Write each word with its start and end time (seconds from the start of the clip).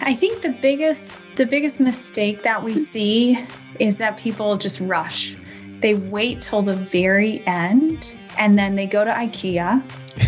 I 0.00 0.14
think 0.14 0.42
the 0.42 0.50
biggest 0.50 1.18
the 1.36 1.46
biggest 1.46 1.80
mistake 1.80 2.42
that 2.42 2.62
we 2.62 2.76
see 2.78 3.38
is 3.78 3.98
that 3.98 4.16
people 4.16 4.56
just 4.56 4.80
rush. 4.80 5.36
They 5.80 5.94
wait 5.94 6.42
till 6.42 6.62
the 6.62 6.74
very 6.74 7.46
end 7.46 8.16
and 8.38 8.58
then 8.58 8.74
they 8.74 8.86
go 8.86 9.04
to 9.04 9.10
IKEA 9.10 9.82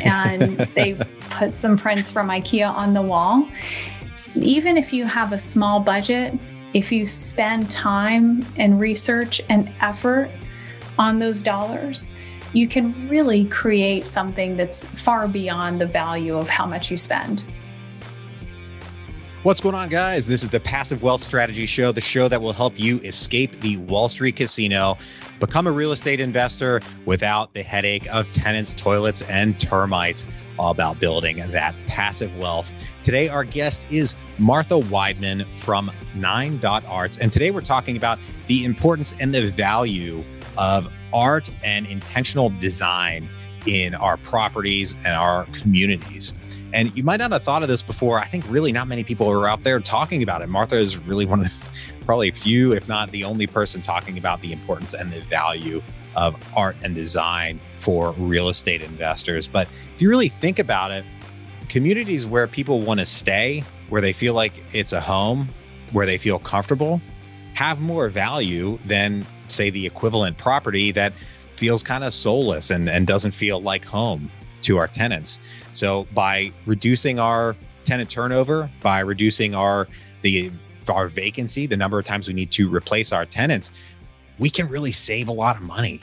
and 0.05 0.59
they 0.75 0.95
put 1.31 1.57
some 1.57 1.77
prints 1.77 2.11
from 2.11 2.29
IKEA 2.29 2.73
on 2.73 2.95
the 2.95 3.03
wall. 3.03 3.49
Even 4.37 4.77
if 4.77 4.93
you 4.93 5.05
have 5.05 5.33
a 5.33 5.39
small 5.39 5.81
budget, 5.81 6.35
if 6.75 6.93
you 6.93 7.07
spend 7.07 7.71
time 7.71 8.45
and 8.57 8.79
research 8.79 9.41
and 9.49 9.71
effort 9.81 10.31
on 10.99 11.19
those 11.19 11.43
dollars, 11.43 12.13
you 12.53 12.69
can 12.69 13.09
really 13.09 13.45
create 13.47 14.07
something 14.07 14.57
that's 14.57 14.85
far 14.85 15.27
beyond 15.27 15.81
the 15.81 15.87
value 15.87 16.37
of 16.37 16.49
how 16.49 16.67
much 16.67 16.91
you 16.91 16.99
spend. 16.99 17.43
What's 19.43 19.63
going 19.63 19.75
on, 19.75 19.89
guys? 19.89 20.27
This 20.27 20.43
is 20.43 20.51
the 20.51 20.61
Passive 20.61 21.03
Wealth 21.03 21.23
Strategy 21.23 21.65
Show, 21.65 21.93
the 21.93 22.01
show 22.03 22.29
that 22.29 22.43
will 22.43 22.53
help 22.53 22.79
you 22.79 22.99
escape 22.99 23.59
the 23.61 23.79
Wall 23.79 24.11
Street 24.11 24.37
casino, 24.37 24.99
become 25.39 25.67
a 25.67 25.73
real 25.73 25.93
estate 25.93 26.21
investor 26.21 26.83
without 27.07 27.55
the 27.55 27.63
headache 27.63 28.07
of 28.15 28.31
tenants, 28.33 28.75
toilets, 28.75 29.23
and 29.23 29.59
termites. 29.59 30.27
All 30.59 30.71
about 30.71 31.01
building 31.01 31.39
that 31.53 31.75
passive 31.87 32.37
wealth. 32.37 32.71
Today, 33.03 33.31
our 33.31 33.45
guest 33.45 33.87
is 33.91 34.15
Martha 34.39 34.75
Weidman 34.75 35.47
from 35.57 35.91
Nine 36.15 36.59
Dot 36.59 36.85
Arts. 36.85 37.17
And 37.17 37.33
today, 37.33 37.51
we're 37.51 37.63
talking 37.63 37.97
about 37.97 38.19
the 38.47 38.67
importance 38.67 39.17
and 39.21 39.35
the 39.35 39.49
value 39.49 40.23
of 40.59 40.93
art 41.15 41.51
and 41.65 41.87
intentional 41.87 42.51
design 42.61 43.27
in 43.65 43.95
our 43.95 44.19
properties 44.19 44.97
and 44.97 45.17
our 45.17 45.47
communities. 45.47 46.35
And 46.73 46.97
you 46.97 47.03
might 47.03 47.17
not 47.17 47.33
have 47.33 47.43
thought 47.43 47.63
of 47.63 47.69
this 47.69 47.83
before. 47.83 48.19
I 48.19 48.27
think 48.27 48.45
really 48.49 48.73
not 48.73 48.87
many 48.87 49.03
people 49.05 49.29
are 49.31 49.49
out 49.49 49.63
there 49.63 49.81
talking 49.81 50.23
about 50.23 50.43
it. 50.43 50.49
Martha 50.49 50.77
is 50.77 50.97
really 50.99 51.27
one 51.27 51.41
of 51.41 51.47
the 51.47 51.69
probably 52.05 52.31
few, 52.31 52.73
if 52.73 52.89
not 52.89 53.11
the 53.11 53.25
only 53.25 53.47
person 53.47 53.83
talking 53.83 54.19
about 54.19 54.41
the 54.41 54.53
importance 54.53 54.95
and 54.95 55.13
the 55.13 55.21
value 55.23 55.83
of 56.17 56.37
art 56.57 56.77
and 56.83 56.95
design 56.95 57.61
for 57.79 58.13
real 58.13 58.49
estate 58.49 58.83
investors. 58.83 59.47
But 59.47 59.69
if 59.95 60.03
you 60.03 60.09
really 60.09 60.29
think 60.29 60.59
about 60.59 60.91
it, 60.91 61.05
communities 61.69 62.27
where 62.27 62.47
people 62.47 62.81
want 62.81 63.01
to 63.01 63.07
stay, 63.07 63.65
where 63.89 64.01
they 64.01 64.13
feel 64.13 64.35
like 64.35 64.53
it's 64.73 64.93
a 64.93 65.01
home, 65.01 65.49
where 65.93 66.07
they 66.07 66.19
feel 66.19 66.39
comfortable, 66.39 67.01
have 67.55 67.81
more 67.81 68.09
value 68.09 68.79
than, 68.87 69.27
say, 69.49 69.71
the 69.71 69.87
equivalent 69.87 70.39
property 70.39 70.93
that 70.93 71.13
feels 71.57 71.83
kind 71.83 72.05
of 72.05 72.15
soulless 72.15 72.71
and, 72.71 72.89
and 72.89 73.07
doesn't 73.07 73.33
feel 73.33 73.61
like 73.61 73.85
home 73.85 74.31
to 74.63 74.77
our 74.79 74.89
tenants. 74.89 75.41
So 75.73 76.07
by 76.15 76.53
reducing 76.67 77.19
our 77.19 77.57
tenant 77.85 78.11
turnover, 78.11 78.71
by 78.83 79.01
reducing 79.01 79.55
our 79.55 79.89
the 80.23 80.51
our 80.89 81.09
vacancy, 81.09 81.67
the 81.67 81.77
number 81.77 81.99
of 81.99 82.05
times 82.05 82.27
we 82.27 82.35
need 82.35 82.51
to 82.53 82.69
replace 82.69 83.13
our 83.13 83.25
tenants, 83.25 83.71
we 84.39 84.51
can 84.51 84.69
really 84.69 84.93
save 84.93 85.29
a 85.29 85.33
lot 85.33 85.57
of 85.57 85.63
money, 85.63 86.01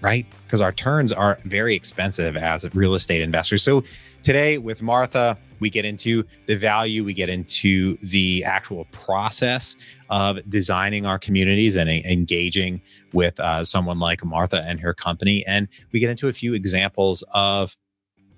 right? 0.00 0.24
Because 0.44 0.60
our 0.60 0.72
turns 0.72 1.12
are 1.12 1.38
very 1.44 1.74
expensive 1.74 2.36
as 2.36 2.72
real 2.74 2.94
estate 2.94 3.20
investors. 3.20 3.62
So 3.62 3.84
today 4.22 4.58
with 4.58 4.82
Martha, 4.82 5.36
we 5.60 5.68
get 5.68 5.84
into 5.84 6.24
the 6.46 6.56
value, 6.56 7.04
we 7.04 7.12
get 7.12 7.28
into 7.28 7.96
the 7.98 8.42
actual 8.44 8.86
process 8.92 9.76
of 10.08 10.38
designing 10.48 11.04
our 11.06 11.18
communities 11.18 11.76
and 11.76 11.88
engaging 11.90 12.80
with 13.12 13.38
uh, 13.40 13.64
someone 13.64 13.98
like 13.98 14.24
Martha 14.24 14.64
and 14.66 14.80
her 14.80 14.94
company. 14.94 15.44
And 15.46 15.68
we 15.92 16.00
get 16.00 16.10
into 16.10 16.28
a 16.28 16.32
few 16.32 16.54
examples 16.54 17.22
of 17.34 17.76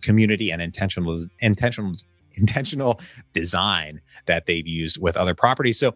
community 0.03 0.51
and 0.51 0.61
intentional 0.61 1.25
intentional 1.41 1.95
intentional 2.37 3.01
design 3.33 4.01
that 4.27 4.47
they've 4.47 4.67
used 4.67 5.01
with 5.01 5.17
other 5.17 5.35
properties. 5.35 5.79
So 5.79 5.95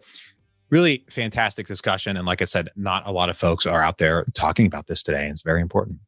really 0.69 1.05
fantastic 1.09 1.67
discussion. 1.67 2.17
And 2.17 2.25
like 2.25 2.41
I 2.41 2.45
said, 2.45 2.69
not 2.75 3.07
a 3.07 3.11
lot 3.11 3.29
of 3.29 3.37
folks 3.37 3.65
are 3.65 3.81
out 3.81 3.97
there 3.97 4.25
talking 4.33 4.65
about 4.65 4.87
this 4.87 5.03
today. 5.03 5.27
It's 5.27 5.41
very 5.41 5.61
important. 5.61 5.99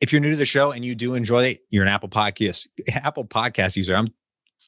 If 0.00 0.12
you're 0.12 0.20
new 0.20 0.30
to 0.30 0.36
the 0.36 0.46
show 0.46 0.70
and 0.70 0.84
you 0.84 0.94
do 0.94 1.14
enjoy 1.14 1.44
it, 1.44 1.60
you're 1.68 1.82
an 1.82 1.90
Apple 1.90 2.08
Podcast 2.08 2.68
Apple 2.94 3.26
Podcast 3.26 3.76
user. 3.76 3.94
I'm 3.94 4.08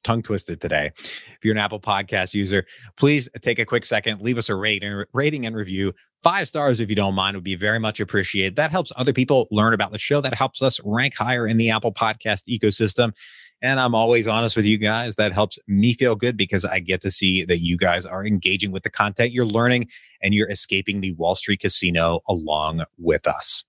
tongue 0.00 0.22
twisted 0.22 0.60
today. 0.60 0.90
If 0.96 1.38
you're 1.42 1.52
an 1.52 1.58
Apple 1.58 1.80
Podcast 1.80 2.34
user, 2.34 2.64
please 2.96 3.28
take 3.42 3.58
a 3.58 3.64
quick 3.64 3.84
second, 3.84 4.20
leave 4.20 4.38
us 4.38 4.48
a 4.48 4.54
rating, 4.54 5.04
rating 5.12 5.46
and 5.46 5.56
review. 5.56 5.92
Five 6.22 6.46
stars, 6.46 6.78
if 6.78 6.88
you 6.88 6.94
don't 6.94 7.14
mind, 7.14 7.36
would 7.36 7.44
be 7.44 7.56
very 7.56 7.80
much 7.80 7.98
appreciated. 7.98 8.54
That 8.56 8.70
helps 8.70 8.92
other 8.96 9.12
people 9.12 9.48
learn 9.50 9.74
about 9.74 9.90
the 9.90 9.98
show. 9.98 10.20
That 10.20 10.34
helps 10.34 10.62
us 10.62 10.80
rank 10.84 11.14
higher 11.16 11.46
in 11.46 11.56
the 11.56 11.70
Apple 11.70 11.92
Podcast 11.92 12.48
ecosystem. 12.48 13.12
And 13.60 13.78
I'm 13.78 13.94
always 13.94 14.26
honest 14.26 14.56
with 14.56 14.64
you 14.64 14.78
guys. 14.78 15.16
That 15.16 15.32
helps 15.32 15.58
me 15.68 15.94
feel 15.94 16.16
good 16.16 16.36
because 16.36 16.64
I 16.64 16.80
get 16.80 17.00
to 17.02 17.10
see 17.10 17.44
that 17.44 17.58
you 17.58 17.76
guys 17.76 18.04
are 18.04 18.26
engaging 18.26 18.72
with 18.72 18.82
the 18.82 18.90
content 18.90 19.32
you're 19.32 19.46
learning 19.46 19.88
and 20.20 20.34
you're 20.34 20.50
escaping 20.50 21.00
the 21.00 21.12
Wall 21.12 21.34
Street 21.34 21.60
casino 21.60 22.20
along 22.28 22.84
with 22.98 23.26
us. 23.26 23.64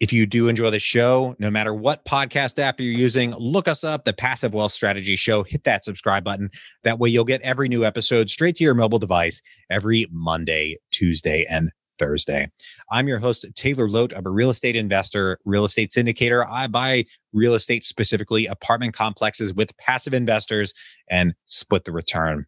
If 0.00 0.14
you 0.14 0.24
do 0.24 0.48
enjoy 0.48 0.70
the 0.70 0.78
show, 0.78 1.36
no 1.38 1.50
matter 1.50 1.74
what 1.74 2.06
podcast 2.06 2.58
app 2.58 2.80
you're 2.80 2.90
using, 2.90 3.32
look 3.32 3.68
us 3.68 3.84
up, 3.84 4.06
the 4.06 4.14
Passive 4.14 4.54
Wealth 4.54 4.72
Strategy 4.72 5.14
Show. 5.14 5.42
Hit 5.42 5.64
that 5.64 5.84
subscribe 5.84 6.24
button. 6.24 6.50
That 6.84 6.98
way, 6.98 7.10
you'll 7.10 7.24
get 7.24 7.42
every 7.42 7.68
new 7.68 7.84
episode 7.84 8.30
straight 8.30 8.56
to 8.56 8.64
your 8.64 8.72
mobile 8.72 8.98
device 8.98 9.42
every 9.68 10.06
Monday, 10.10 10.78
Tuesday, 10.90 11.44
and 11.50 11.70
Thursday. 11.98 12.50
I'm 12.90 13.08
your 13.08 13.18
host, 13.18 13.44
Taylor 13.56 13.86
Loht. 13.86 14.16
I'm 14.16 14.26
a 14.26 14.30
real 14.30 14.48
estate 14.48 14.74
investor, 14.74 15.38
real 15.44 15.66
estate 15.66 15.90
syndicator. 15.90 16.46
I 16.48 16.66
buy 16.66 17.04
real 17.34 17.52
estate, 17.52 17.84
specifically 17.84 18.46
apartment 18.46 18.94
complexes 18.94 19.52
with 19.52 19.76
passive 19.76 20.14
investors 20.14 20.72
and 21.10 21.34
split 21.44 21.84
the 21.84 21.92
return. 21.92 22.46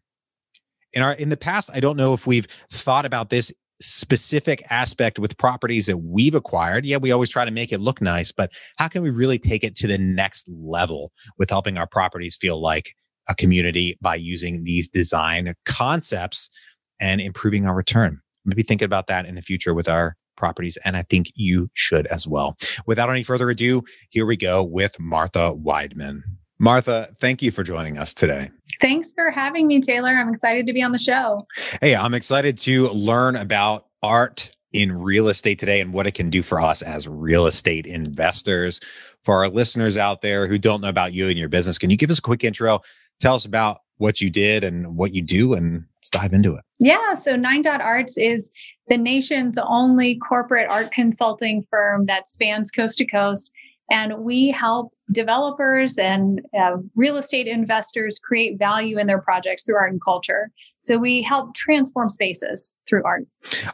In 0.93 1.03
our 1.03 1.13
in 1.13 1.29
the 1.29 1.37
past, 1.37 1.69
I 1.71 1.81
don't 1.81 1.97
know 1.97 2.15
if 2.15 2.25
we've 2.25 2.47
thought 2.71 3.05
about 3.05 3.29
this 3.29 3.53
specific 3.83 4.63
aspect 4.69 5.19
with 5.19 5.37
properties 5.37 5.85
that 5.87 5.97
we've 5.97 6.35
acquired. 6.35 6.85
Yeah, 6.85 6.97
we 6.97 7.11
always 7.11 7.29
try 7.29 7.45
to 7.45 7.51
make 7.51 7.71
it 7.71 7.79
look 7.79 8.01
nice, 8.01 8.31
but 8.31 8.51
how 8.77 8.87
can 8.87 9.03
we 9.03 9.09
really 9.09 9.37
take 9.37 9.63
it 9.63 9.75
to 9.77 9.87
the 9.87 9.97
next 9.97 10.49
level 10.49 11.11
with 11.37 11.49
helping 11.49 11.77
our 11.77 11.87
properties 11.87 12.35
feel 12.35 12.61
like 12.61 12.95
a 13.29 13.35
community 13.35 13.97
by 14.01 14.15
using 14.15 14.63
these 14.63 14.87
design 14.87 15.53
concepts 15.65 16.49
and 16.99 17.21
improving 17.21 17.67
our 17.67 17.75
return? 17.75 18.19
Maybe 18.45 18.63
thinking 18.63 18.85
about 18.85 19.07
that 19.07 19.25
in 19.25 19.35
the 19.35 19.41
future 19.41 19.73
with 19.73 19.87
our 19.87 20.15
properties. 20.35 20.77
And 20.83 20.97
I 20.97 21.03
think 21.03 21.31
you 21.35 21.69
should 21.73 22.07
as 22.07 22.27
well. 22.27 22.57
Without 22.85 23.09
any 23.09 23.23
further 23.23 23.49
ado, 23.49 23.83
here 24.09 24.25
we 24.25 24.35
go 24.35 24.63
with 24.63 24.99
Martha 24.99 25.53
Weidman. 25.53 26.21
Martha, 26.59 27.09
thank 27.19 27.41
you 27.41 27.51
for 27.51 27.63
joining 27.63 27.97
us 27.97 28.13
today. 28.13 28.49
Thanks 28.83 29.13
for 29.13 29.31
having 29.31 29.65
me, 29.67 29.79
Taylor. 29.79 30.09
I'm 30.09 30.27
excited 30.27 30.67
to 30.67 30.73
be 30.73 30.83
on 30.83 30.91
the 30.91 30.99
show. 30.99 31.47
Hey, 31.79 31.95
I'm 31.95 32.13
excited 32.13 32.57
to 32.59 32.89
learn 32.89 33.37
about 33.37 33.87
art 34.01 34.51
in 34.73 34.91
real 34.91 35.29
estate 35.29 35.57
today 35.57 35.79
and 35.79 35.93
what 35.93 36.05
it 36.05 36.15
can 36.15 36.29
do 36.29 36.43
for 36.43 36.59
us 36.59 36.81
as 36.81 37.07
real 37.07 37.45
estate 37.45 37.85
investors. 37.85 38.81
For 39.21 39.37
our 39.37 39.47
listeners 39.47 39.95
out 39.95 40.21
there 40.21 40.47
who 40.47 40.57
don't 40.57 40.81
know 40.81 40.89
about 40.89 41.13
you 41.13 41.29
and 41.29 41.39
your 41.39 41.47
business, 41.47 41.77
can 41.77 41.91
you 41.91 41.95
give 41.95 42.09
us 42.09 42.19
a 42.19 42.21
quick 42.21 42.43
intro? 42.43 42.81
Tell 43.21 43.35
us 43.35 43.45
about 43.45 43.79
what 43.99 44.19
you 44.19 44.29
did 44.29 44.65
and 44.65 44.97
what 44.97 45.13
you 45.13 45.21
do, 45.21 45.53
and 45.53 45.85
let's 45.95 46.09
dive 46.09 46.33
into 46.33 46.53
it. 46.53 46.65
Yeah. 46.79 47.13
So 47.13 47.37
Nine 47.37 47.61
Dot 47.61 47.79
Arts 47.79 48.17
is 48.17 48.49
the 48.89 48.97
nation's 48.97 49.57
only 49.57 50.15
corporate 50.17 50.69
art 50.69 50.91
consulting 50.91 51.65
firm 51.69 52.05
that 52.07 52.27
spans 52.27 52.69
coast 52.69 52.97
to 52.97 53.05
coast. 53.05 53.49
And 53.89 54.17
we 54.19 54.49
help 54.49 54.93
developers 55.11 55.97
and 55.97 56.41
uh, 56.57 56.77
real 56.95 57.17
estate 57.17 57.47
investors 57.47 58.19
create 58.19 58.57
value 58.57 58.97
in 58.97 59.07
their 59.07 59.19
projects 59.19 59.63
through 59.63 59.75
art 59.75 59.91
and 59.91 60.01
culture. 60.01 60.49
So 60.81 60.97
we 60.97 61.21
help 61.21 61.55
transform 61.55 62.09
spaces 62.09 62.73
through 62.87 63.03
art. 63.03 63.25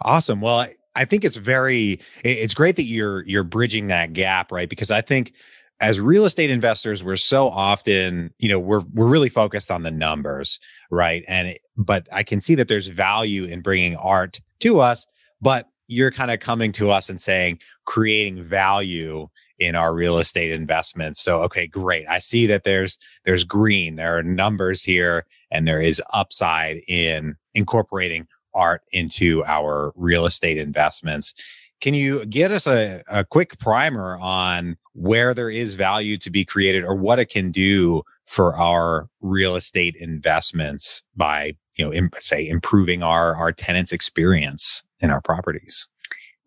Awesome. 0.02 0.42
Well, 0.42 0.60
I, 0.60 0.76
I 0.96 1.06
think 1.06 1.24
it's 1.24 1.38
very 1.38 2.00
it's 2.24 2.54
great 2.54 2.76
that 2.76 2.84
you're 2.84 3.24
you're 3.26 3.44
bridging 3.44 3.88
that 3.88 4.14
gap, 4.14 4.52
right? 4.52 4.70
Because 4.70 4.92
I 4.92 5.02
think 5.02 5.34
as 5.82 6.00
real 6.00 6.26
estate 6.26 6.50
investors, 6.50 7.04
we're 7.04 7.16
so 7.16 7.48
often, 7.48 8.34
you 8.40 8.50
know, 8.50 8.60
we're 8.60 8.84
we're 8.94 9.08
really 9.08 9.30
focused 9.30 9.72
on 9.72 9.84
the 9.84 9.92
numbers, 9.92 10.60
right? 10.92 11.24
And 11.28 11.50
it, 11.50 11.60
but 11.78 12.08
I 12.12 12.24
can 12.24 12.42
see 12.42 12.56
that 12.56 12.68
there's 12.68 12.88
value 12.88 13.46
in 13.46 13.62
bringing 13.62 13.96
art 13.96 14.42
to 14.60 14.80
us, 14.82 15.06
but 15.42 15.68
you're 15.88 16.12
kind 16.12 16.32
of 16.32 16.40
coming 16.40 16.72
to 16.74 16.90
us 16.90 17.10
and 17.10 17.20
saying 17.20 17.60
creating 17.86 18.42
value 18.42 19.28
in 19.60 19.76
our 19.76 19.94
real 19.94 20.18
estate 20.18 20.52
investments. 20.52 21.22
So 21.22 21.42
okay, 21.44 21.68
great. 21.68 22.08
I 22.08 22.20
see 22.20 22.48
that 22.48 22.64
there's 22.64 22.98
there's 23.26 23.44
green, 23.44 23.96
there 23.96 24.18
are 24.18 24.24
numbers 24.24 24.84
here 24.84 25.26
and 25.52 25.68
there 25.68 25.82
is 25.82 26.02
upside 26.14 26.82
in 26.88 27.36
incorporating 27.54 28.28
art 28.54 28.82
into 28.92 29.44
our 29.46 29.94
real 29.96 30.26
estate 30.26 30.58
investments. 30.58 31.34
Can 31.82 31.94
you 31.94 32.26
get 32.26 32.52
us 32.52 32.68
a, 32.68 33.04
a 33.08 33.24
quick 33.24 33.58
primer 33.60 34.18
on 34.20 34.76
where 34.94 35.34
there 35.34 35.50
is 35.50 35.76
value 35.76 36.18
to 36.18 36.30
be 36.30 36.44
created 36.44 36.84
or 36.84 36.94
what 36.94 37.20
it 37.20 37.30
can 37.30 37.52
do 37.52 38.04
for 38.26 38.56
our 38.58 39.08
real 39.22 39.56
estate 39.56 39.96
investments 39.96 41.04
by, 41.16 41.56
you 41.78 41.90
know, 41.90 42.10
say 42.18 42.48
improving 42.48 43.02
our, 43.02 43.36
our 43.36 43.54
tenants 43.54 43.94
experience 43.94 44.84
in 45.00 45.10
our 45.10 45.22
properties? 45.22 45.88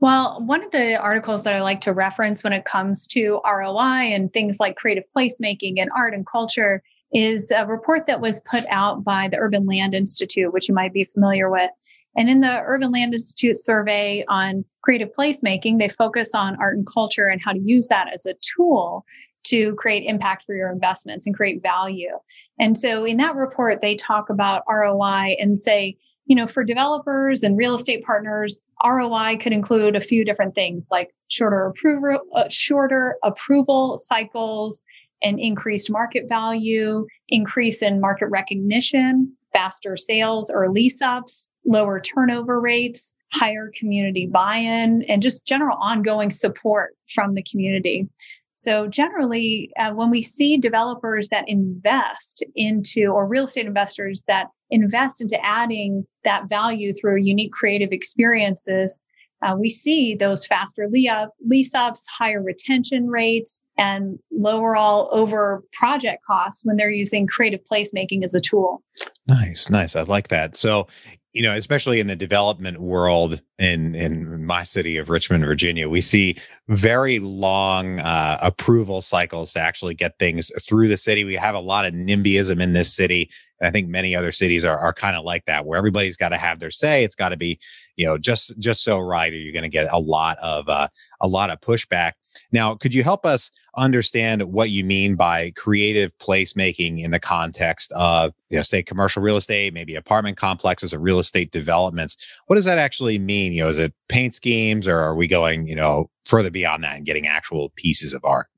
Well, 0.02 0.42
one 0.44 0.64
of 0.64 0.72
the 0.72 0.96
articles 0.96 1.44
that 1.44 1.54
I 1.54 1.60
like 1.60 1.80
to 1.82 1.92
reference 1.92 2.42
when 2.42 2.52
it 2.52 2.64
comes 2.64 3.06
to 3.06 3.40
ROI 3.46 4.10
and 4.12 4.32
things 4.32 4.58
like 4.58 4.74
creative 4.74 5.04
placemaking 5.16 5.74
and 5.80 5.90
art 5.96 6.12
and 6.12 6.26
culture 6.26 6.82
is 7.12 7.52
a 7.52 7.64
report 7.68 8.06
that 8.06 8.20
was 8.20 8.40
put 8.40 8.64
out 8.68 9.04
by 9.04 9.28
the 9.28 9.36
Urban 9.36 9.64
Land 9.64 9.94
Institute, 9.94 10.52
which 10.52 10.68
you 10.68 10.74
might 10.74 10.92
be 10.92 11.04
familiar 11.04 11.48
with. 11.48 11.70
And 12.16 12.28
in 12.28 12.40
the 12.40 12.62
Urban 12.66 12.90
Land 12.90 13.14
Institute 13.14 13.56
survey 13.56 14.24
on 14.28 14.64
creative 14.82 15.10
placemaking, 15.16 15.78
they 15.78 15.88
focus 15.88 16.34
on 16.34 16.56
art 16.56 16.76
and 16.76 16.84
culture 16.84 17.28
and 17.28 17.40
how 17.40 17.52
to 17.52 17.60
use 17.60 17.86
that 17.86 18.12
as 18.12 18.26
a 18.26 18.34
tool 18.56 19.04
to 19.44 19.72
create 19.76 20.08
impact 20.08 20.42
for 20.42 20.56
your 20.56 20.72
investments 20.72 21.26
and 21.26 21.36
create 21.36 21.62
value. 21.62 22.18
And 22.58 22.76
so 22.76 23.04
in 23.04 23.18
that 23.18 23.36
report, 23.36 23.80
they 23.80 23.94
talk 23.94 24.30
about 24.30 24.64
ROI 24.68 25.36
and 25.38 25.56
say, 25.56 25.96
you 26.26 26.36
know, 26.36 26.46
for 26.46 26.64
developers 26.64 27.42
and 27.42 27.56
real 27.56 27.74
estate 27.74 28.04
partners, 28.04 28.60
ROI 28.84 29.38
could 29.38 29.52
include 29.52 29.96
a 29.96 30.00
few 30.00 30.24
different 30.24 30.54
things 30.54 30.88
like 30.90 31.10
shorter 31.28 31.66
approval, 31.66 32.20
uh, 32.34 32.48
shorter 32.48 33.16
approval 33.22 33.98
cycles, 33.98 34.84
and 35.22 35.38
increased 35.38 35.90
market 35.90 36.28
value, 36.28 37.06
increase 37.28 37.82
in 37.82 38.00
market 38.00 38.26
recognition, 38.26 39.32
faster 39.52 39.96
sales 39.96 40.50
or 40.50 40.70
lease 40.70 41.00
ups, 41.00 41.48
lower 41.64 42.00
turnover 42.00 42.60
rates, 42.60 43.14
higher 43.32 43.70
community 43.78 44.26
buy-in, 44.26 45.02
and 45.02 45.22
just 45.22 45.46
general 45.46 45.76
ongoing 45.80 46.30
support 46.30 46.96
from 47.14 47.34
the 47.34 47.42
community. 47.42 48.08
So 48.54 48.86
generally, 48.86 49.70
uh, 49.78 49.92
when 49.92 50.10
we 50.10 50.22
see 50.22 50.56
developers 50.56 51.28
that 51.30 51.48
invest 51.48 52.44
into, 52.54 53.06
or 53.06 53.26
real 53.26 53.44
estate 53.44 53.66
investors 53.66 54.24
that 54.28 54.48
invest 54.72 55.20
into 55.20 55.38
adding 55.44 56.06
that 56.24 56.48
value 56.48 56.92
through 56.92 57.16
unique 57.16 57.52
creative 57.52 57.92
experiences, 57.92 59.04
uh, 59.42 59.56
we 59.58 59.68
see 59.68 60.14
those 60.14 60.46
faster 60.46 60.88
lease 60.88 61.74
ups, 61.74 62.06
higher 62.06 62.42
retention 62.42 63.08
rates, 63.08 63.60
and 63.76 64.18
lower 64.30 64.76
all 64.76 65.08
over 65.12 65.64
project 65.72 66.24
costs 66.24 66.64
when 66.64 66.76
they're 66.76 66.90
using 66.90 67.26
creative 67.26 67.60
placemaking 67.70 68.24
as 68.24 68.34
a 68.34 68.40
tool. 68.40 68.82
Nice, 69.26 69.68
nice. 69.68 69.96
I 69.96 70.02
like 70.02 70.28
that. 70.28 70.56
So, 70.56 70.86
you 71.32 71.42
know, 71.42 71.54
especially 71.54 71.98
in 71.98 72.06
the 72.06 72.16
development 72.16 72.78
world 72.78 73.40
in 73.58 73.94
in 73.94 74.44
my 74.44 74.62
city 74.62 74.96
of 74.98 75.08
Richmond, 75.08 75.44
Virginia, 75.44 75.88
we 75.88 76.00
see 76.00 76.36
very 76.68 77.18
long 77.18 78.00
uh, 78.00 78.38
approval 78.42 79.00
cycles 79.00 79.54
to 79.54 79.60
actually 79.60 79.94
get 79.94 80.18
things 80.18 80.50
through 80.62 80.88
the 80.88 80.96
city. 80.96 81.24
We 81.24 81.34
have 81.34 81.54
a 81.54 81.60
lot 81.60 81.86
of 81.86 81.94
NIMBYism 81.94 82.62
in 82.62 82.74
this 82.74 82.94
city, 82.94 83.30
and 83.62 83.68
I 83.68 83.70
think 83.70 83.88
many 83.88 84.16
other 84.16 84.32
cities 84.32 84.64
are 84.64 84.78
are 84.78 84.92
kind 84.92 85.16
of 85.16 85.24
like 85.24 85.44
that, 85.44 85.64
where 85.64 85.78
everybody's 85.78 86.16
got 86.16 86.30
to 86.30 86.36
have 86.36 86.58
their 86.58 86.72
say. 86.72 87.04
It's 87.04 87.14
got 87.14 87.28
to 87.28 87.36
be, 87.36 87.60
you 87.96 88.04
know, 88.04 88.18
just 88.18 88.58
just 88.58 88.82
so 88.82 88.98
right, 88.98 89.32
or 89.32 89.36
you're 89.36 89.52
going 89.52 89.62
to 89.62 89.68
get 89.68 89.86
a 89.92 90.00
lot 90.00 90.36
of 90.38 90.68
uh, 90.68 90.88
a 91.20 91.28
lot 91.28 91.48
of 91.48 91.60
pushback. 91.60 92.12
Now, 92.50 92.74
could 92.74 92.92
you 92.92 93.04
help 93.04 93.24
us 93.24 93.52
understand 93.76 94.42
what 94.42 94.70
you 94.70 94.84
mean 94.84 95.14
by 95.14 95.52
creative 95.52 96.16
placemaking 96.18 97.04
in 97.04 97.12
the 97.12 97.20
context 97.20 97.92
of, 97.92 98.32
you 98.50 98.56
know, 98.56 98.62
say 98.62 98.82
commercial 98.82 99.22
real 99.22 99.36
estate, 99.36 99.72
maybe 99.72 99.94
apartment 99.94 100.36
complexes 100.36 100.92
or 100.92 100.98
real 100.98 101.20
estate 101.20 101.52
developments? 101.52 102.16
What 102.46 102.56
does 102.56 102.64
that 102.64 102.78
actually 102.78 103.18
mean? 103.18 103.52
You 103.52 103.64
know, 103.64 103.68
is 103.68 103.78
it 103.78 103.94
paint 104.08 104.34
schemes 104.34 104.88
or 104.88 104.98
are 104.98 105.14
we 105.14 105.28
going, 105.28 105.68
you 105.68 105.76
know, 105.76 106.10
further 106.24 106.50
beyond 106.50 106.82
that 106.84 106.96
and 106.96 107.06
getting 107.06 107.28
actual 107.28 107.70
pieces 107.76 108.12
of 108.12 108.24
art? 108.24 108.48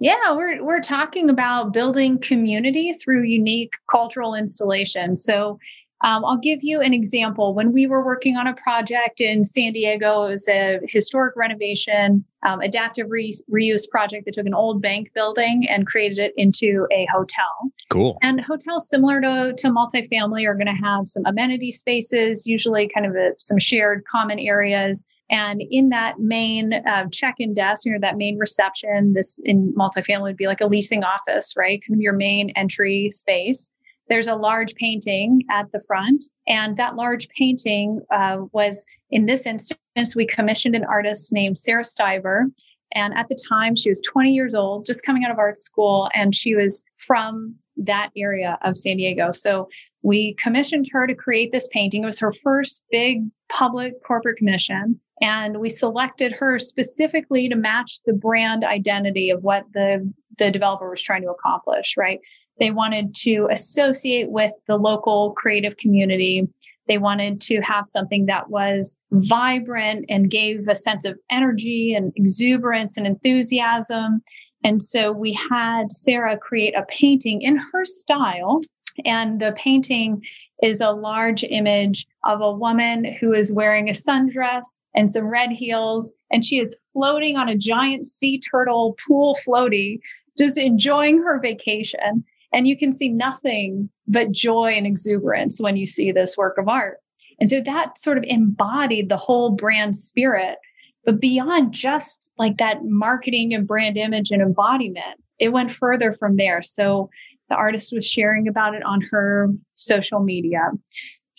Yeah, 0.00 0.32
we're 0.32 0.64
we're 0.64 0.80
talking 0.80 1.28
about 1.28 1.74
building 1.74 2.18
community 2.18 2.94
through 2.94 3.24
unique 3.24 3.74
cultural 3.90 4.34
installations. 4.34 5.22
So 5.22 5.58
um, 6.02 6.24
I'll 6.24 6.38
give 6.38 6.60
you 6.62 6.80
an 6.80 6.94
example. 6.94 7.54
When 7.54 7.72
we 7.72 7.86
were 7.86 8.02
working 8.02 8.36
on 8.36 8.46
a 8.46 8.54
project 8.54 9.20
in 9.20 9.44
San 9.44 9.74
Diego, 9.74 10.24
it 10.24 10.30
was 10.30 10.48
a 10.48 10.80
historic 10.88 11.36
renovation, 11.36 12.24
um, 12.46 12.60
adaptive 12.60 13.10
re- 13.10 13.34
reuse 13.52 13.86
project 13.86 14.24
that 14.24 14.32
took 14.32 14.46
an 14.46 14.54
old 14.54 14.80
bank 14.80 15.12
building 15.14 15.66
and 15.68 15.86
created 15.86 16.18
it 16.18 16.32
into 16.38 16.86
a 16.90 17.06
hotel. 17.12 17.70
Cool. 17.90 18.16
And 18.22 18.40
hotels 18.40 18.88
similar 18.88 19.20
to, 19.20 19.52
to 19.58 19.68
multifamily 19.68 20.46
are 20.46 20.54
going 20.54 20.66
to 20.66 20.72
have 20.72 21.06
some 21.06 21.26
amenity 21.26 21.70
spaces, 21.70 22.46
usually 22.46 22.88
kind 22.88 23.04
of 23.04 23.14
a, 23.14 23.32
some 23.38 23.58
shared 23.58 24.02
common 24.10 24.38
areas. 24.38 25.06
And 25.30 25.62
in 25.70 25.90
that 25.90 26.18
main 26.18 26.74
uh, 26.74 27.06
check-in 27.12 27.54
desk, 27.54 27.84
you 27.86 27.92
know, 27.92 27.98
that 28.00 28.16
main 28.16 28.36
reception, 28.36 29.12
this 29.14 29.40
in 29.44 29.72
multifamily 29.74 30.22
would 30.22 30.36
be 30.36 30.46
like 30.46 30.60
a 30.60 30.66
leasing 30.66 31.04
office, 31.04 31.54
right? 31.56 31.80
Kind 31.86 31.98
of 31.98 32.02
your 32.02 32.14
main 32.14 32.50
entry 32.50 33.10
space 33.10 33.70
there's 34.10 34.26
a 34.26 34.34
large 34.34 34.74
painting 34.74 35.42
at 35.50 35.70
the 35.72 35.80
front. 35.86 36.24
And 36.48 36.76
that 36.76 36.96
large 36.96 37.28
painting 37.28 38.00
uh, 38.10 38.38
was, 38.52 38.84
in 39.10 39.26
this 39.26 39.46
instance, 39.46 40.16
we 40.16 40.26
commissioned 40.26 40.74
an 40.74 40.84
artist 40.84 41.32
named 41.32 41.58
Sarah 41.58 41.84
Stiver. 41.84 42.46
And 42.92 43.16
at 43.16 43.28
the 43.28 43.38
time, 43.48 43.76
she 43.76 43.88
was 43.88 44.00
20 44.00 44.32
years 44.32 44.54
old, 44.54 44.84
just 44.84 45.04
coming 45.06 45.24
out 45.24 45.30
of 45.30 45.38
art 45.38 45.56
school, 45.56 46.10
and 46.12 46.34
she 46.34 46.56
was 46.56 46.82
from 46.98 47.54
that 47.76 48.10
area 48.16 48.58
of 48.62 48.76
San 48.76 48.96
Diego. 48.96 49.30
So 49.30 49.68
we 50.02 50.34
commissioned 50.34 50.86
her 50.90 51.06
to 51.06 51.14
create 51.14 51.52
this 51.52 51.68
painting. 51.68 52.02
It 52.02 52.06
was 52.06 52.18
her 52.18 52.32
first 52.32 52.82
big 52.90 53.22
public 53.48 54.02
corporate 54.04 54.38
commission. 54.38 54.98
And 55.20 55.60
we 55.60 55.68
selected 55.68 56.32
her 56.32 56.58
specifically 56.58 57.48
to 57.48 57.56
match 57.56 58.00
the 58.06 58.14
brand 58.14 58.64
identity 58.64 59.30
of 59.30 59.42
what 59.42 59.66
the, 59.74 60.10
the 60.38 60.50
developer 60.50 60.88
was 60.88 61.02
trying 61.02 61.22
to 61.22 61.30
accomplish, 61.30 61.96
right? 61.96 62.20
They 62.58 62.70
wanted 62.70 63.14
to 63.16 63.48
associate 63.50 64.30
with 64.30 64.52
the 64.66 64.76
local 64.76 65.32
creative 65.32 65.76
community. 65.76 66.48
They 66.88 66.98
wanted 66.98 67.40
to 67.42 67.60
have 67.60 67.86
something 67.86 68.26
that 68.26 68.48
was 68.48 68.96
vibrant 69.12 70.06
and 70.08 70.30
gave 70.30 70.68
a 70.68 70.74
sense 70.74 71.04
of 71.04 71.18
energy 71.30 71.94
and 71.94 72.12
exuberance 72.16 72.96
and 72.96 73.06
enthusiasm. 73.06 74.22
And 74.64 74.82
so 74.82 75.12
we 75.12 75.32
had 75.32 75.92
Sarah 75.92 76.38
create 76.38 76.74
a 76.74 76.84
painting 76.88 77.42
in 77.42 77.56
her 77.56 77.84
style. 77.84 78.62
And 79.04 79.40
the 79.40 79.52
painting 79.56 80.24
is 80.62 80.80
a 80.80 80.92
large 80.92 81.44
image 81.44 82.06
of 82.24 82.40
a 82.40 82.52
woman 82.52 83.04
who 83.04 83.32
is 83.32 83.52
wearing 83.52 83.88
a 83.88 83.92
sundress 83.92 84.76
and 84.94 85.10
some 85.10 85.26
red 85.26 85.50
heels. 85.50 86.12
And 86.30 86.44
she 86.44 86.58
is 86.58 86.78
floating 86.92 87.36
on 87.36 87.48
a 87.48 87.56
giant 87.56 88.06
sea 88.06 88.40
turtle 88.40 88.96
pool 89.06 89.36
floaty, 89.46 89.98
just 90.38 90.58
enjoying 90.58 91.18
her 91.18 91.40
vacation. 91.40 92.24
And 92.52 92.66
you 92.66 92.76
can 92.76 92.92
see 92.92 93.08
nothing 93.08 93.88
but 94.08 94.32
joy 94.32 94.72
and 94.72 94.86
exuberance 94.86 95.60
when 95.60 95.76
you 95.76 95.86
see 95.86 96.12
this 96.12 96.36
work 96.36 96.58
of 96.58 96.68
art. 96.68 96.98
And 97.38 97.48
so 97.48 97.60
that 97.60 97.96
sort 97.96 98.18
of 98.18 98.24
embodied 98.26 99.08
the 99.08 99.16
whole 99.16 99.50
brand 99.50 99.96
spirit. 99.96 100.58
But 101.04 101.20
beyond 101.20 101.72
just 101.72 102.30
like 102.38 102.58
that 102.58 102.84
marketing 102.84 103.54
and 103.54 103.66
brand 103.66 103.96
image 103.96 104.30
and 104.30 104.42
embodiment, 104.42 105.20
it 105.38 105.50
went 105.52 105.70
further 105.70 106.12
from 106.12 106.36
there. 106.36 106.62
So 106.62 107.08
the 107.48 107.54
artist 107.54 107.92
was 107.92 108.06
sharing 108.06 108.46
about 108.46 108.74
it 108.74 108.84
on 108.84 109.00
her 109.10 109.48
social 109.74 110.20
media. 110.20 110.60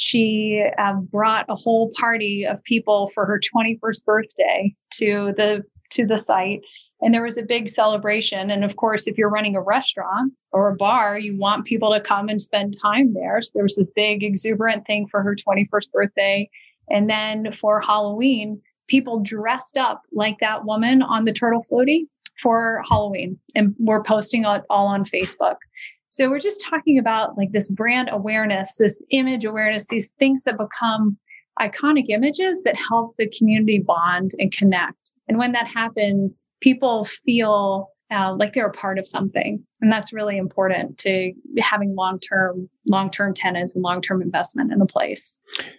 She 0.02 0.66
uh, 0.78 0.96
brought 0.96 1.46
a 1.48 1.56
whole 1.56 1.92
party 2.00 2.46
of 2.46 2.64
people 2.64 3.08
for 3.14 3.26
her 3.26 3.40
21st 3.40 4.04
birthday 4.06 4.74
to 4.94 5.34
the 5.38 5.64
to 5.92 6.06
the 6.06 6.18
site 6.18 6.62
and 7.02 7.14
there 7.14 7.24
was 7.24 7.38
a 7.38 7.44
big 7.44 7.68
celebration. 7.68 8.52
And 8.52 8.64
of 8.64 8.76
course, 8.76 9.08
if 9.08 9.18
you're 9.18 9.30
running 9.30 9.56
a 9.56 9.62
restaurant 9.62 10.34
or 10.52 10.70
a 10.70 10.76
bar, 10.76 11.18
you 11.18 11.36
want 11.36 11.66
people 11.66 11.92
to 11.94 12.00
come 12.00 12.30
and 12.30 12.42
spend 12.42 12.76
time 12.80 13.10
there. 13.10 13.42
So 13.42 13.52
there 13.56 13.64
was 13.64 13.76
this 13.76 13.90
big 13.90 14.24
exuberant 14.24 14.86
thing 14.86 15.08
for 15.08 15.24
her 15.24 15.36
21st 15.36 15.92
birthday. 15.92 16.50
And 16.90 17.10
then 17.10 17.52
for 17.52 17.82
Halloween, 17.82 18.62
people 18.88 19.20
dressed 19.20 19.78
up 19.78 20.04
like 20.14 20.38
that 20.40 20.66
woman 20.66 21.02
on 21.02 21.26
the 21.26 21.34
turtle 21.34 21.66
floaty 21.70 22.06
for 22.38 22.84
Halloween. 22.88 23.40
And 23.56 23.76
we're 23.80 24.04
posting 24.04 24.46
it 24.46 24.62
all 24.70 24.88
on 24.88 25.04
Facebook. 25.04 25.58
So 26.12 26.30
we're 26.30 26.40
just 26.40 26.62
talking 26.70 27.00
about 27.00 27.38
like 27.38 27.54
this 27.54 27.70
brand 27.70 28.10
awareness, 28.12 28.76
this 28.76 29.02
image 29.12 29.46
awareness, 29.46 29.88
these 29.88 30.12
things 30.20 30.44
that 30.44 30.58
become 30.58 31.18
iconic 31.58 32.10
images 32.10 32.64
that 32.64 32.76
help 32.76 33.16
the 33.18 33.30
community 33.30 33.80
bond 33.80 34.32
and 34.38 34.52
connect. 34.52 35.12
And 35.30 35.38
when 35.38 35.54
that 35.54 35.68
happens, 35.68 36.46
people 36.60 37.06
feel 37.06 37.88
uh, 38.12 38.36
like 38.38 38.54
they're 38.54 38.68
a 38.68 38.72
part 38.72 39.00
of 39.00 39.08
something. 39.08 39.64
And 39.80 39.92
that's 39.92 40.12
really 40.12 40.38
important 40.38 40.98
to 41.00 41.34
having 41.60 41.96
long-term, 41.96 42.70
long-term 42.88 43.34
tenants 43.34 43.74
and 43.74 43.82
long-term 43.82 44.22
investment 44.22 44.72
in 44.72 44.82
a 44.82 44.86
place. 44.86 45.38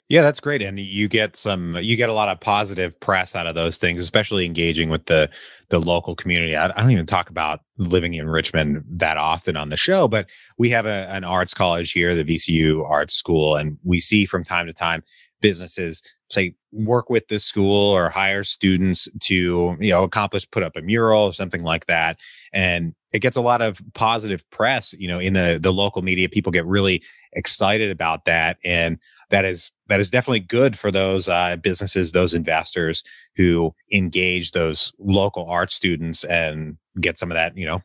Yeah, 0.08 0.22
that's 0.22 0.40
great. 0.40 0.62
And 0.62 0.80
you 0.80 1.08
get 1.08 1.36
some, 1.36 1.76
you 1.76 1.96
get 1.96 2.08
a 2.08 2.14
lot 2.14 2.28
of 2.28 2.40
positive 2.40 2.98
press 3.00 3.36
out 3.36 3.46
of 3.46 3.54
those 3.54 3.76
things, 3.76 4.00
especially 4.00 4.46
engaging 4.46 4.88
with 4.88 5.06
the, 5.06 5.28
the 5.68 5.78
local 5.78 6.16
community. 6.16 6.56
I, 6.56 6.66
I 6.66 6.80
don't 6.80 6.90
even 6.90 7.06
talk 7.06 7.28
about 7.28 7.60
living 7.76 8.14
in 8.14 8.28
Richmond 8.28 8.82
that 8.88 9.18
often 9.18 9.56
on 9.56 9.68
the 9.68 9.76
show, 9.76 10.08
but 10.08 10.28
we 10.56 10.70
have 10.70 10.86
a, 10.86 11.08
an 11.10 11.24
arts 11.24 11.52
college 11.52 11.92
here, 11.92 12.14
the 12.14 12.24
VCU 12.24 12.88
Arts 12.88 13.14
School, 13.14 13.56
and 13.56 13.78
we 13.84 14.00
see 14.00 14.24
from 14.24 14.42
time 14.42 14.66
to 14.66 14.72
time 14.72 15.04
businesses 15.42 16.02
say 16.30 16.54
work 16.72 17.10
with 17.10 17.28
the 17.28 17.38
school 17.38 17.90
or 17.90 18.08
hire 18.08 18.42
students 18.42 19.08
to 19.20 19.76
you 19.78 19.90
know 19.90 20.02
accomplish 20.02 20.50
put 20.50 20.62
up 20.62 20.76
a 20.76 20.80
mural 20.80 21.24
or 21.24 21.32
something 21.32 21.62
like 21.62 21.86
that 21.86 22.18
and 22.52 22.94
it 23.12 23.18
gets 23.18 23.36
a 23.36 23.42
lot 23.42 23.60
of 23.60 23.82
positive 23.92 24.48
press 24.50 24.94
you 24.98 25.06
know 25.06 25.18
in 25.18 25.34
the 25.34 25.58
the 25.60 25.72
local 25.72 26.00
media 26.00 26.28
people 26.28 26.50
get 26.50 26.64
really 26.64 27.02
excited 27.34 27.90
about 27.90 28.24
that 28.24 28.56
and 28.64 28.98
that 29.28 29.44
is 29.44 29.72
that 29.88 30.00
is 30.00 30.10
definitely 30.10 30.40
good 30.40 30.78
for 30.78 30.90
those 30.90 31.28
uh, 31.28 31.56
businesses 31.56 32.12
those 32.12 32.32
investors 32.32 33.02
who 33.36 33.74
engage 33.92 34.52
those 34.52 34.92
local 34.98 35.46
art 35.46 35.70
students 35.70 36.24
and 36.24 36.78
get 37.00 37.18
some 37.18 37.30
of 37.30 37.34
that 37.34 37.56
you 37.56 37.66
know 37.66 37.82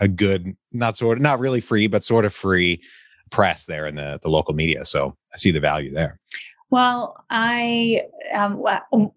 a 0.00 0.08
good, 0.08 0.56
not 0.72 0.96
sort 0.96 1.18
of, 1.18 1.22
not 1.22 1.38
really 1.38 1.60
free, 1.60 1.86
but 1.86 2.04
sort 2.04 2.24
of 2.24 2.34
free 2.34 2.82
press 3.30 3.66
there 3.66 3.86
in 3.86 3.94
the, 3.94 4.18
the 4.22 4.28
local 4.28 4.54
media. 4.54 4.84
So 4.84 5.16
I 5.32 5.36
see 5.36 5.50
the 5.50 5.60
value 5.60 5.92
there. 5.92 6.18
Well, 6.72 7.22
I 7.28 8.00
um, 8.32 8.64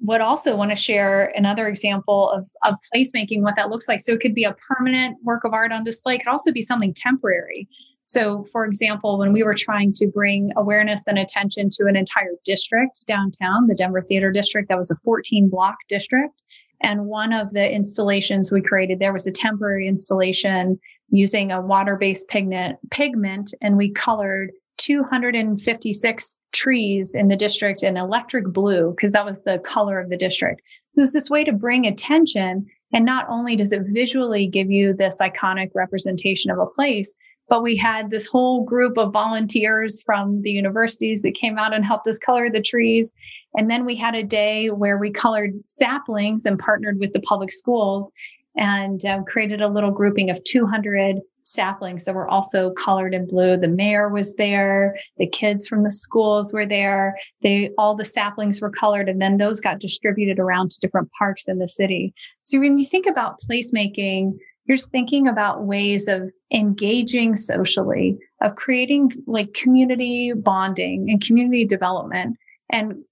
would 0.01 0.19
also 0.19 0.57
want 0.57 0.71
to 0.71 0.75
share 0.75 1.31
another 1.37 1.69
example 1.69 2.29
of, 2.31 2.49
of 2.65 2.75
placemaking, 2.93 3.43
what 3.43 3.55
that 3.55 3.69
looks 3.69 3.87
like. 3.87 4.01
So 4.01 4.11
it 4.11 4.19
could 4.19 4.35
be 4.35 4.43
a 4.43 4.53
permanent 4.67 5.15
work 5.23 5.45
of 5.45 5.53
art 5.53 5.71
on 5.71 5.85
display. 5.85 6.15
It 6.15 6.17
could 6.17 6.31
also 6.31 6.51
be 6.51 6.61
something 6.61 6.93
temporary. 6.93 7.69
So, 8.03 8.43
for 8.51 8.65
example, 8.65 9.17
when 9.17 9.31
we 9.31 9.41
were 9.41 9.53
trying 9.53 9.93
to 9.93 10.05
bring 10.05 10.51
awareness 10.57 11.07
and 11.07 11.17
attention 11.17 11.69
to 11.71 11.85
an 11.85 11.95
entire 11.95 12.33
district 12.43 13.05
downtown, 13.07 13.67
the 13.67 13.73
Denver 13.73 14.01
Theater 14.01 14.33
District, 14.33 14.67
that 14.67 14.77
was 14.77 14.91
a 14.91 14.97
14 15.05 15.47
block 15.47 15.77
district. 15.87 16.41
And 16.81 17.05
one 17.05 17.31
of 17.31 17.51
the 17.51 17.71
installations 17.71 18.51
we 18.51 18.61
created 18.61 18.99
there 18.99 19.13
was 19.13 19.27
a 19.27 19.31
temporary 19.31 19.87
installation 19.87 20.77
using 21.09 21.51
a 21.51 21.61
water-based 21.61 22.27
pigment, 22.27 22.77
pigment, 22.91 23.53
and 23.61 23.77
we 23.77 23.91
colored 23.91 24.51
256 24.77 26.37
trees 26.51 27.15
in 27.15 27.27
the 27.27 27.35
district 27.35 27.83
in 27.83 27.97
electric 27.97 28.45
blue 28.47 28.91
because 28.91 29.13
that 29.13 29.25
was 29.25 29.43
the 29.43 29.59
color 29.59 29.99
of 29.99 30.09
the 30.09 30.17
district. 30.17 30.61
It 30.95 30.99
was 30.99 31.13
this 31.13 31.29
way 31.29 31.43
to 31.43 31.53
bring 31.53 31.85
attention. 31.85 32.65
And 32.93 33.05
not 33.05 33.27
only 33.29 33.55
does 33.55 33.71
it 33.71 33.83
visually 33.85 34.47
give 34.47 34.69
you 34.69 34.93
this 34.93 35.19
iconic 35.19 35.71
representation 35.73 36.51
of 36.51 36.59
a 36.59 36.65
place, 36.65 37.15
but 37.47 37.61
we 37.61 37.75
had 37.75 38.09
this 38.09 38.25
whole 38.25 38.63
group 38.63 38.97
of 38.97 39.13
volunteers 39.13 40.01
from 40.01 40.41
the 40.41 40.51
universities 40.51 41.21
that 41.21 41.35
came 41.35 41.57
out 41.57 41.73
and 41.73 41.85
helped 41.85 42.07
us 42.07 42.17
color 42.17 42.49
the 42.49 42.61
trees. 42.61 43.13
And 43.53 43.69
then 43.69 43.85
we 43.85 43.95
had 43.95 44.15
a 44.15 44.23
day 44.23 44.69
where 44.69 44.97
we 44.97 45.11
colored 45.11 45.53
saplings 45.63 46.45
and 46.45 46.57
partnered 46.57 46.99
with 46.99 47.13
the 47.13 47.21
public 47.21 47.51
schools 47.51 48.11
and 48.57 49.05
uh, 49.05 49.21
created 49.23 49.61
a 49.61 49.67
little 49.67 49.91
grouping 49.91 50.29
of 50.29 50.43
200 50.43 51.19
saplings 51.43 52.05
that 52.05 52.15
were 52.15 52.27
also 52.27 52.71
colored 52.71 53.13
in 53.13 53.27
blue. 53.27 53.55
The 53.55 53.67
mayor 53.67 54.09
was 54.09 54.35
there. 54.35 54.97
The 55.17 55.27
kids 55.27 55.67
from 55.67 55.83
the 55.83 55.91
schools 55.91 56.51
were 56.51 56.65
there. 56.65 57.17
They, 57.41 57.69
all 57.77 57.95
the 57.95 58.05
saplings 58.05 58.61
were 58.61 58.71
colored 58.71 59.07
and 59.07 59.21
then 59.21 59.37
those 59.37 59.61
got 59.61 59.79
distributed 59.79 60.39
around 60.39 60.71
to 60.71 60.79
different 60.79 61.09
parks 61.17 61.47
in 61.47 61.59
the 61.59 61.67
city. 61.67 62.13
So 62.41 62.59
when 62.59 62.77
you 62.77 62.83
think 62.83 63.05
about 63.05 63.39
placemaking, 63.41 64.33
you're 64.65 64.77
thinking 64.77 65.27
about 65.27 65.65
ways 65.65 66.07
of 66.07 66.31
engaging 66.51 67.35
socially, 67.35 68.17
of 68.41 68.55
creating 68.55 69.11
like 69.27 69.53
community 69.53 70.33
bonding 70.33 71.07
and 71.09 71.23
community 71.23 71.65
development. 71.65 72.37
And 72.71 73.03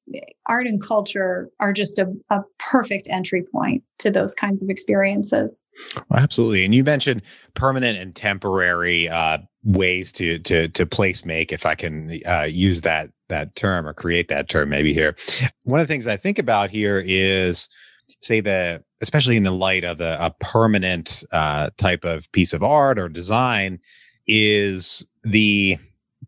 art 0.47 0.65
and 0.65 0.81
culture 0.81 1.49
are 1.59 1.73
just 1.73 1.99
a, 1.99 2.11
a 2.31 2.41
perfect 2.57 3.07
entry 3.09 3.43
point 3.51 3.83
to 3.99 4.09
those 4.09 4.33
kinds 4.33 4.63
of 4.63 4.69
experiences. 4.69 5.63
Absolutely. 6.11 6.65
And 6.65 6.73
you 6.73 6.83
mentioned 6.83 7.21
permanent 7.53 7.99
and 7.99 8.15
temporary 8.15 9.07
uh, 9.09 9.37
ways 9.63 10.11
to 10.13 10.39
to 10.39 10.67
to 10.69 10.85
place 10.85 11.23
make, 11.23 11.51
if 11.51 11.65
I 11.65 11.75
can 11.75 12.19
uh, 12.25 12.47
use 12.49 12.81
that 12.81 13.11
that 13.29 13.55
term 13.55 13.87
or 13.87 13.93
create 13.93 14.27
that 14.29 14.49
term 14.49 14.69
maybe 14.69 14.93
here. 14.93 15.15
One 15.63 15.79
of 15.79 15.87
the 15.87 15.91
things 15.91 16.07
I 16.07 16.17
think 16.17 16.39
about 16.39 16.69
here 16.69 17.01
is 17.05 17.69
say 18.21 18.41
the 18.41 18.83
especially 19.01 19.37
in 19.37 19.43
the 19.43 19.51
light 19.51 19.83
of 19.83 20.01
a, 20.01 20.17
a 20.19 20.35
permanent 20.39 21.23
uh, 21.31 21.69
type 21.77 22.03
of 22.03 22.31
piece 22.31 22.53
of 22.53 22.63
art 22.63 22.97
or 22.97 23.09
design, 23.09 23.79
is 24.27 25.05
the 25.23 25.77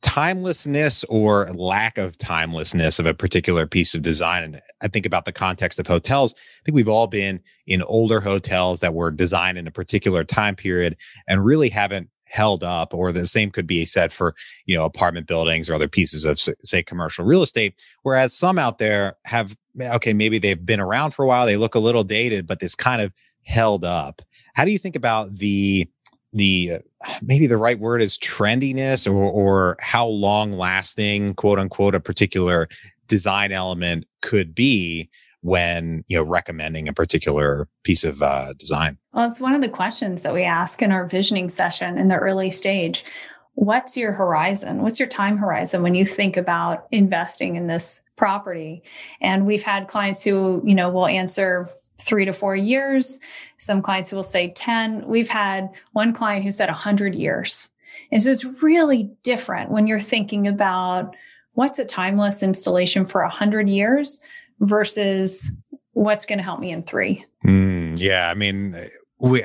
timelessness 0.05 1.03
or 1.05 1.47
lack 1.55 1.97
of 1.97 2.15
timelessness 2.19 2.99
of 2.99 3.07
a 3.07 3.13
particular 3.13 3.65
piece 3.65 3.95
of 3.95 4.03
design. 4.03 4.43
And 4.43 4.61
I 4.79 4.87
think 4.87 5.03
about 5.03 5.25
the 5.25 5.31
context 5.31 5.79
of 5.79 5.87
hotels. 5.87 6.35
I 6.37 6.61
think 6.63 6.75
we've 6.75 6.87
all 6.87 7.07
been 7.07 7.41
in 7.65 7.81
older 7.81 8.21
hotels 8.21 8.81
that 8.81 8.93
were 8.93 9.09
designed 9.09 9.57
in 9.57 9.65
a 9.65 9.71
particular 9.71 10.23
time 10.23 10.55
period 10.55 10.95
and 11.27 11.43
really 11.43 11.69
haven't 11.69 12.09
held 12.25 12.63
up 12.63 12.93
or 12.93 13.11
the 13.11 13.25
same 13.25 13.49
could 13.49 13.65
be 13.65 13.83
said 13.83 14.11
for 14.11 14.35
you 14.65 14.75
know 14.75 14.85
apartment 14.85 15.25
buildings 15.25 15.69
or 15.69 15.73
other 15.73 15.87
pieces 15.87 16.25
of 16.25 16.39
say 16.39 16.83
commercial 16.83 17.23
real 17.23 17.43
estate 17.43 17.79
whereas 18.01 18.33
some 18.33 18.57
out 18.57 18.79
there 18.79 19.15
have 19.25 19.55
eh, 19.79 19.93
okay 19.93 20.11
maybe 20.11 20.39
they've 20.39 20.65
been 20.65 20.79
around 20.79 21.11
for 21.11 21.23
a 21.23 21.27
while 21.27 21.45
they 21.45 21.55
look 21.55 21.75
a 21.75 21.79
little 21.79 22.03
dated 22.03 22.47
but 22.47 22.59
this 22.59 22.73
kind 22.73 22.99
of 22.99 23.13
held 23.43 23.85
up 23.85 24.23
how 24.55 24.65
do 24.65 24.71
you 24.71 24.79
think 24.79 24.95
about 24.95 25.31
the 25.35 25.87
the 26.33 26.79
maybe 27.21 27.47
the 27.47 27.57
right 27.57 27.79
word 27.79 28.01
is 28.01 28.17
trendiness 28.17 29.07
or 29.07 29.13
or 29.13 29.77
how 29.79 30.05
long 30.07 30.53
lasting 30.53 31.33
quote 31.35 31.59
unquote 31.59 31.95
a 31.95 31.99
particular 31.99 32.67
design 33.07 33.51
element 33.51 34.05
could 34.21 34.55
be 34.55 35.09
when 35.41 36.03
you 36.07 36.17
know 36.17 36.23
recommending 36.23 36.87
a 36.87 36.93
particular 36.93 37.67
piece 37.83 38.03
of 38.03 38.21
uh, 38.21 38.53
design. 38.53 38.97
Well 39.13 39.27
it's 39.27 39.39
one 39.39 39.53
of 39.53 39.61
the 39.61 39.69
questions 39.69 40.23
that 40.23 40.33
we 40.33 40.43
ask 40.43 40.81
in 40.81 40.91
our 40.91 41.05
visioning 41.05 41.49
session 41.49 41.97
in 41.97 42.07
the 42.07 42.15
early 42.15 42.49
stage. 42.49 43.05
What's 43.53 43.95
your 43.95 44.11
horizon? 44.11 44.81
What's 44.81 44.99
your 44.99 45.07
time 45.07 45.37
horizon 45.37 45.81
when 45.81 45.95
you 45.95 46.05
think 46.05 46.35
about 46.35 46.87
investing 46.91 47.55
in 47.55 47.67
this 47.67 48.01
property? 48.17 48.83
And 49.21 49.45
we've 49.45 49.63
had 49.63 49.87
clients 49.87 50.23
who 50.23 50.61
you 50.65 50.75
know 50.75 50.89
will 50.89 51.07
answer 51.07 51.69
three 51.97 52.25
to 52.25 52.33
four 52.33 52.55
years. 52.55 53.19
Some 53.57 53.81
clients 53.81 54.11
will 54.11 54.23
say 54.23 54.51
10. 54.51 55.07
We've 55.07 55.29
had 55.29 55.69
one 55.93 56.13
client 56.13 56.43
who 56.43 56.51
said 56.51 56.69
100 56.69 57.15
years. 57.15 57.69
And 58.11 58.21
so 58.21 58.29
it's 58.29 58.45
really 58.61 59.09
different 59.23 59.71
when 59.71 59.87
you're 59.87 59.99
thinking 59.99 60.47
about 60.47 61.15
what's 61.53 61.79
a 61.79 61.85
timeless 61.85 62.43
installation 62.43 63.05
for 63.05 63.21
100 63.21 63.69
years 63.69 64.21
versus 64.59 65.51
what's 65.93 66.25
going 66.25 66.37
to 66.37 66.43
help 66.43 66.59
me 66.59 66.71
in 66.71 66.83
three. 66.83 67.25
Mm, 67.45 67.97
yeah. 67.97 68.29
I 68.29 68.33
mean, 68.33 68.75
we, 69.19 69.43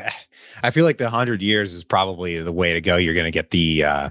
I 0.63 0.71
feel 0.71 0.85
like 0.85 0.99
the 0.99 1.05
100 1.05 1.43
years 1.43 1.73
is 1.73 1.85
probably 1.85 2.41
the 2.41 2.53
way 2.53 2.75
to 2.75 2.81
go. 2.81 2.97
You're 2.97 3.15
going 3.15 3.25
to 3.25 3.31
get 3.31 3.51
the, 3.51 3.85
uh, 3.85 4.11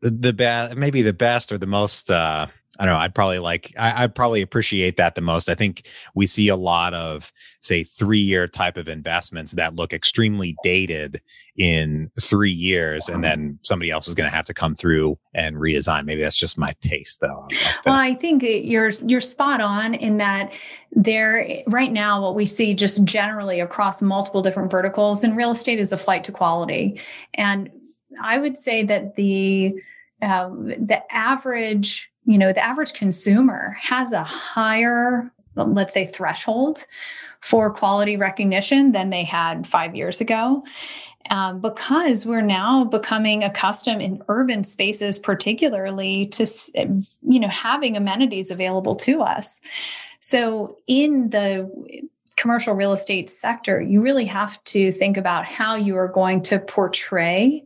the, 0.00 0.32
best, 0.32 0.76
maybe 0.76 1.02
the 1.02 1.12
best 1.12 1.50
or 1.50 1.58
the 1.58 1.66
most, 1.66 2.10
uh, 2.10 2.46
I 2.78 2.86
don't 2.86 2.94
know. 2.94 3.00
I'd 3.00 3.14
probably 3.14 3.38
like, 3.38 3.72
I, 3.78 4.04
would 4.04 4.14
probably 4.16 4.42
appreciate 4.42 4.96
that 4.96 5.14
the 5.14 5.20
most. 5.20 5.48
I 5.48 5.54
think 5.54 5.86
we 6.14 6.26
see 6.26 6.48
a 6.48 6.56
lot 6.56 6.92
of, 6.92 7.32
say, 7.60 7.84
three 7.84 8.18
year 8.18 8.48
type 8.48 8.76
of 8.76 8.88
investments 8.88 9.52
that 9.52 9.76
look 9.76 9.92
extremely 9.92 10.56
dated 10.64 11.22
in 11.56 12.10
three 12.20 12.50
years. 12.50 13.08
And 13.08 13.22
then 13.22 13.60
somebody 13.62 13.92
else 13.92 14.08
is 14.08 14.14
going 14.14 14.28
to 14.28 14.34
have 14.34 14.46
to 14.46 14.54
come 14.54 14.74
through 14.74 15.16
and 15.34 15.56
redesign. 15.56 16.04
Maybe 16.04 16.20
that's 16.20 16.38
just 16.38 16.58
my 16.58 16.74
taste 16.80 17.20
though. 17.20 17.46
Well, 17.86 17.94
I 17.94 18.14
think 18.14 18.42
you're, 18.42 18.90
you're 19.06 19.20
spot 19.20 19.60
on 19.60 19.94
in 19.94 20.16
that 20.16 20.52
there 20.90 21.62
right 21.68 21.92
now, 21.92 22.22
what 22.22 22.34
we 22.34 22.46
see 22.46 22.74
just 22.74 23.04
generally 23.04 23.60
across 23.60 24.02
multiple 24.02 24.42
different 24.42 24.70
verticals 24.70 25.22
in 25.22 25.36
real 25.36 25.52
estate 25.52 25.78
is 25.78 25.92
a 25.92 25.98
flight 25.98 26.24
to 26.24 26.32
quality. 26.32 27.00
And 27.34 27.70
I 28.20 28.38
would 28.38 28.56
say 28.56 28.82
that 28.84 29.14
the, 29.14 29.74
um, 30.22 30.68
the 30.68 31.02
average 31.12 32.10
you 32.24 32.38
know, 32.38 32.52
the 32.52 32.64
average 32.64 32.94
consumer 32.94 33.76
has 33.80 34.12
a 34.12 34.24
higher, 34.24 35.30
let's 35.56 35.92
say, 35.92 36.06
threshold 36.06 36.86
for 37.40 37.70
quality 37.70 38.16
recognition 38.16 38.92
than 38.92 39.10
they 39.10 39.24
had 39.24 39.66
five 39.66 39.94
years 39.94 40.20
ago. 40.20 40.64
Um, 41.30 41.60
because 41.60 42.26
we're 42.26 42.42
now 42.42 42.84
becoming 42.84 43.44
accustomed 43.44 44.02
in 44.02 44.22
urban 44.28 44.62
spaces, 44.62 45.18
particularly 45.18 46.26
to, 46.26 46.46
you 47.22 47.40
know, 47.40 47.48
having 47.48 47.96
amenities 47.96 48.50
available 48.50 48.94
to 48.96 49.22
us. 49.22 49.60
So 50.20 50.76
in 50.86 51.30
the 51.30 51.70
commercial 52.36 52.74
real 52.74 52.92
estate 52.92 53.30
sector, 53.30 53.80
you 53.80 54.02
really 54.02 54.26
have 54.26 54.62
to 54.64 54.92
think 54.92 55.16
about 55.16 55.46
how 55.46 55.76
you 55.76 55.96
are 55.96 56.08
going 56.08 56.42
to 56.42 56.58
portray 56.58 57.64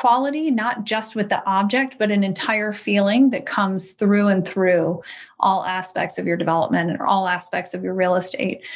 quality, 0.00 0.50
not 0.50 0.84
just 0.84 1.14
with 1.14 1.28
the 1.28 1.44
object, 1.44 1.96
but 1.98 2.10
an 2.10 2.24
entire 2.24 2.72
feeling 2.72 3.28
that 3.28 3.44
comes 3.44 3.92
through 3.92 4.28
and 4.28 4.48
through 4.48 5.02
all 5.40 5.62
aspects 5.66 6.16
of 6.16 6.26
your 6.26 6.38
development 6.38 6.90
and 6.90 7.02
all 7.02 7.28
aspects 7.28 7.74
of 7.74 7.84
your 7.84 7.92
real 7.92 8.14
estate. 8.14 8.66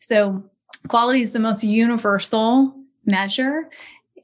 So, 0.00 0.44
quality 0.88 1.22
is 1.22 1.32
the 1.32 1.38
most 1.38 1.64
universal 1.64 2.74
measure. 3.06 3.70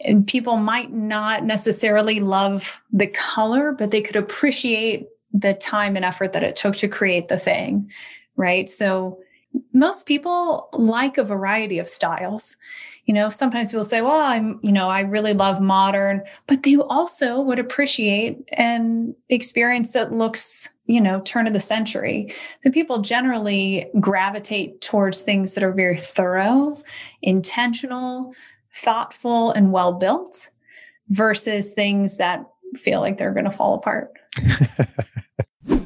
And 0.04 0.26
people 0.26 0.58
might 0.58 0.92
not 0.92 1.42
necessarily 1.42 2.20
love 2.20 2.82
the 2.92 3.06
color, 3.06 3.72
but 3.72 3.90
they 3.90 4.02
could 4.02 4.16
appreciate 4.16 5.08
the 5.32 5.54
time 5.54 5.96
and 5.96 6.04
effort 6.04 6.34
that 6.34 6.42
it 6.42 6.54
took 6.54 6.76
to 6.76 6.88
create 6.88 7.28
the 7.28 7.38
thing, 7.38 7.90
right? 8.36 8.68
So, 8.68 9.18
most 9.72 10.04
people 10.04 10.68
like 10.74 11.16
a 11.16 11.24
variety 11.24 11.78
of 11.78 11.88
styles 11.88 12.58
you 13.06 13.14
know 13.14 13.28
sometimes 13.28 13.70
people 13.70 13.84
say 13.84 14.00
well 14.00 14.20
i'm 14.20 14.58
you 14.62 14.72
know 14.72 14.88
i 14.88 15.00
really 15.00 15.32
love 15.32 15.60
modern 15.60 16.22
but 16.46 16.62
they 16.62 16.76
also 16.76 17.40
would 17.40 17.58
appreciate 17.58 18.38
an 18.52 19.14
experience 19.28 19.92
that 19.92 20.12
looks 20.12 20.70
you 20.86 21.00
know 21.00 21.20
turn 21.20 21.46
of 21.46 21.52
the 21.52 21.60
century. 21.60 22.34
So 22.62 22.70
people 22.70 23.00
generally 23.00 23.88
gravitate 24.00 24.80
towards 24.80 25.20
things 25.20 25.54
that 25.54 25.64
are 25.64 25.72
very 25.72 25.96
thorough 25.96 26.76
intentional 27.22 28.34
thoughtful 28.74 29.52
and 29.52 29.72
well 29.72 29.92
built 29.92 30.50
versus 31.08 31.72
things 31.72 32.16
that 32.16 32.44
feel 32.76 33.00
like 33.00 33.18
they're 33.18 33.32
going 33.32 33.44
to 33.44 33.50
fall 33.50 33.74
apart. 33.74 34.12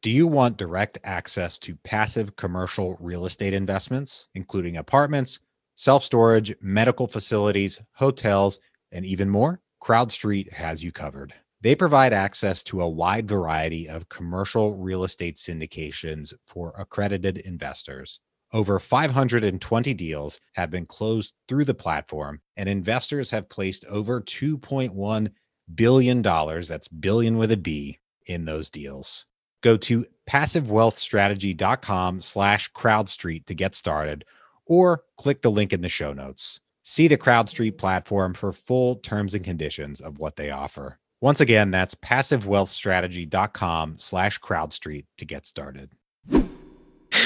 Do 0.00 0.10
you 0.10 0.28
want 0.28 0.56
direct 0.56 0.98
access 1.02 1.58
to 1.60 1.74
passive 1.82 2.36
commercial 2.36 2.96
real 3.00 3.26
estate 3.26 3.52
investments, 3.52 4.28
including 4.34 4.76
apartments, 4.76 5.40
self 5.78 6.04
storage, 6.04 6.52
medical 6.60 7.06
facilities, 7.06 7.80
hotels, 7.92 8.58
and 8.90 9.06
even 9.06 9.30
more, 9.30 9.60
CrowdStreet 9.82 10.52
has 10.52 10.82
you 10.82 10.90
covered. 10.90 11.32
They 11.60 11.76
provide 11.76 12.12
access 12.12 12.64
to 12.64 12.82
a 12.82 12.88
wide 12.88 13.28
variety 13.28 13.88
of 13.88 14.08
commercial 14.08 14.76
real 14.76 15.04
estate 15.04 15.36
syndications 15.36 16.34
for 16.46 16.74
accredited 16.76 17.38
investors. 17.38 18.18
Over 18.52 18.80
520 18.80 19.94
deals 19.94 20.40
have 20.54 20.70
been 20.70 20.86
closed 20.86 21.34
through 21.46 21.64
the 21.64 21.74
platform, 21.74 22.40
and 22.56 22.68
investors 22.68 23.30
have 23.30 23.48
placed 23.48 23.84
over 23.86 24.20
$2.1 24.20 25.30
billion, 25.74 26.22
that's 26.22 26.88
billion 26.88 27.38
with 27.38 27.52
a 27.52 27.56
B, 27.56 27.98
in 28.26 28.44
those 28.44 28.68
deals. 28.68 29.26
Go 29.62 29.76
to 29.76 30.06
passivewealthstrategy.com 30.28 32.20
slash 32.20 32.72
crowdstreet 32.72 33.46
to 33.46 33.54
get 33.54 33.74
started, 33.74 34.24
or 34.68 35.02
click 35.16 35.42
the 35.42 35.50
link 35.50 35.72
in 35.72 35.80
the 35.80 35.88
show 35.88 36.12
notes. 36.12 36.60
See 36.84 37.08
the 37.08 37.18
CrowdStreet 37.18 37.72
mm. 37.72 37.78
platform 37.78 38.34
for 38.34 38.52
full 38.52 38.96
terms 38.96 39.34
and 39.34 39.44
conditions 39.44 40.00
of 40.00 40.18
what 40.18 40.36
they 40.36 40.50
offer. 40.50 40.98
Once 41.20 41.40
again, 41.40 41.70
that's 41.70 41.94
passivewealthstrategy.com 41.96 43.96
slash 43.98 44.38
crowdstreet 44.38 45.06
to 45.18 45.24
get 45.24 45.46
started. 45.46 45.90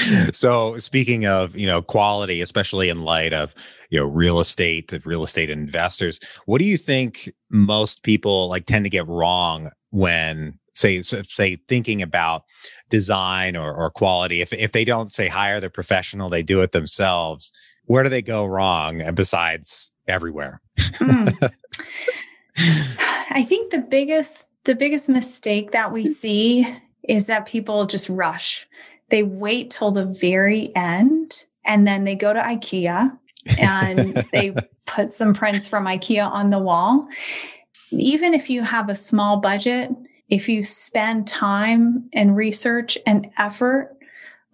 so 0.33 0.77
speaking 0.77 1.25
of 1.25 1.55
you 1.55 1.67
know 1.67 1.81
quality 1.81 2.41
especially 2.41 2.89
in 2.89 3.03
light 3.03 3.33
of 3.33 3.53
you 3.89 3.99
know 3.99 4.05
real 4.05 4.39
estate 4.39 4.93
real 5.05 5.23
estate 5.23 5.49
investors 5.49 6.19
what 6.45 6.59
do 6.59 6.65
you 6.65 6.77
think 6.77 7.31
most 7.49 8.03
people 8.03 8.49
like 8.49 8.65
tend 8.65 8.85
to 8.85 8.89
get 8.89 9.07
wrong 9.07 9.69
when 9.91 10.57
say 10.73 11.01
say 11.01 11.57
thinking 11.67 12.01
about 12.01 12.43
design 12.89 13.55
or, 13.55 13.73
or 13.73 13.89
quality? 13.89 14.41
If, 14.41 14.53
if 14.53 14.71
they 14.71 14.85
don't 14.85 15.11
say 15.11 15.27
hire 15.27 15.59
the 15.59 15.69
professional 15.69 16.29
they 16.29 16.43
do 16.43 16.61
it 16.61 16.71
themselves 16.71 17.51
where 17.85 18.03
do 18.03 18.09
they 18.09 18.21
go 18.21 18.45
wrong 18.45 19.03
besides 19.13 19.91
everywhere? 20.07 20.61
Mm. 20.77 21.51
i 23.31 23.43
think 23.47 23.71
the 23.71 23.79
biggest 23.79 24.47
the 24.65 24.75
biggest 24.75 25.09
mistake 25.09 25.71
that 25.71 25.91
we 25.91 26.05
see 26.05 26.67
is 27.03 27.25
that 27.25 27.45
people 27.45 27.85
just 27.85 28.09
rush 28.09 28.67
they 29.13 29.23
wait 29.23 29.69
till 29.69 29.91
the 29.91 30.05
very 30.05 30.75
end 30.75 31.45
and 31.63 31.87
then 31.87 32.03
they 32.03 32.15
go 32.15 32.33
to 32.33 32.39
ikea 32.39 33.15
and 33.59 34.25
they 34.33 34.55
put 34.85 35.13
some 35.13 35.33
prints 35.33 35.67
from 35.67 35.85
ikea 35.85 36.25
on 36.25 36.49
the 36.49 36.59
wall 36.59 37.07
even 37.91 38.33
if 38.33 38.49
you 38.49 38.63
have 38.63 38.89
a 38.89 38.95
small 38.95 39.37
budget 39.37 39.91
if 40.29 40.49
you 40.49 40.63
spend 40.63 41.27
time 41.27 42.09
and 42.11 42.35
research 42.35 42.97
and 43.05 43.29
effort 43.37 43.95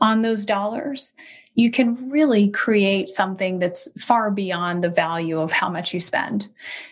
on 0.01 0.21
those 0.21 0.45
dollars, 0.45 1.13
you 1.55 1.71
can 1.71 2.09
really 2.09 2.49
create 2.49 3.09
something 3.09 3.59
that's 3.59 3.89
far 3.97 4.31
beyond 4.31 4.83
the 4.83 4.89
value 4.89 5.39
of 5.39 5.51
how 5.51 5.69
much 5.69 5.93
you 5.93 5.99
spend. 5.99 6.47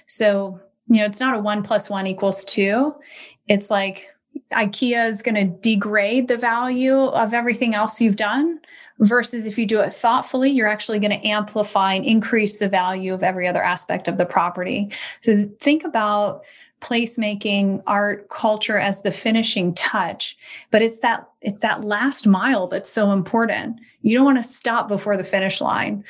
So, 0.08 0.60
you 0.88 1.00
know, 1.00 1.06
it's 1.06 1.20
not 1.20 1.36
a 1.36 1.40
one 1.40 1.64
plus 1.64 1.90
one 1.90 2.08
equals 2.08 2.44
two. 2.46 2.94
It's 3.48 3.72
like 3.72 4.08
IKEA 4.52 5.10
is 5.10 5.22
going 5.22 5.36
to 5.36 5.60
degrade 5.60 6.28
the 6.28 6.38
value 6.38 6.96
of 6.96 7.34
everything 7.34 7.76
else 7.76 8.02
you've 8.02 8.16
done 8.16 8.60
versus 9.00 9.46
if 9.46 9.58
you 9.58 9.66
do 9.66 9.80
it 9.80 9.94
thoughtfully, 9.94 10.50
you're 10.50 10.68
actually 10.68 11.00
going 11.00 11.12
to 11.12 11.28
amplify 11.28 11.94
and 11.94 12.06
increase 12.06 12.58
the 12.58 12.70
value 12.70 13.14
of 13.14 13.24
every 13.24 13.48
other 13.48 13.62
aspect 13.62 14.08
of 14.08 14.18
the 14.18 14.26
property. 14.26 14.92
So 15.22 15.50
think 15.60 15.84
about 15.84 16.44
placemaking 16.82 17.82
art 17.88 18.30
culture 18.30 18.78
as 18.78 19.02
the 19.02 19.12
finishing 19.12 19.74
touch 19.74 20.38
but 20.70 20.80
it's 20.80 21.00
that 21.00 21.28
it's 21.42 21.60
that 21.62 21.84
last 21.84 22.28
mile 22.28 22.68
that's 22.68 22.90
so 22.90 23.12
important 23.12 23.80
you 24.04 24.16
don't 24.16 24.26
want 24.26 24.38
to 24.38 24.44
stop 24.44 24.88
before 24.88 25.18
the 25.18 25.24
finish 25.24 25.60
line 25.60 26.04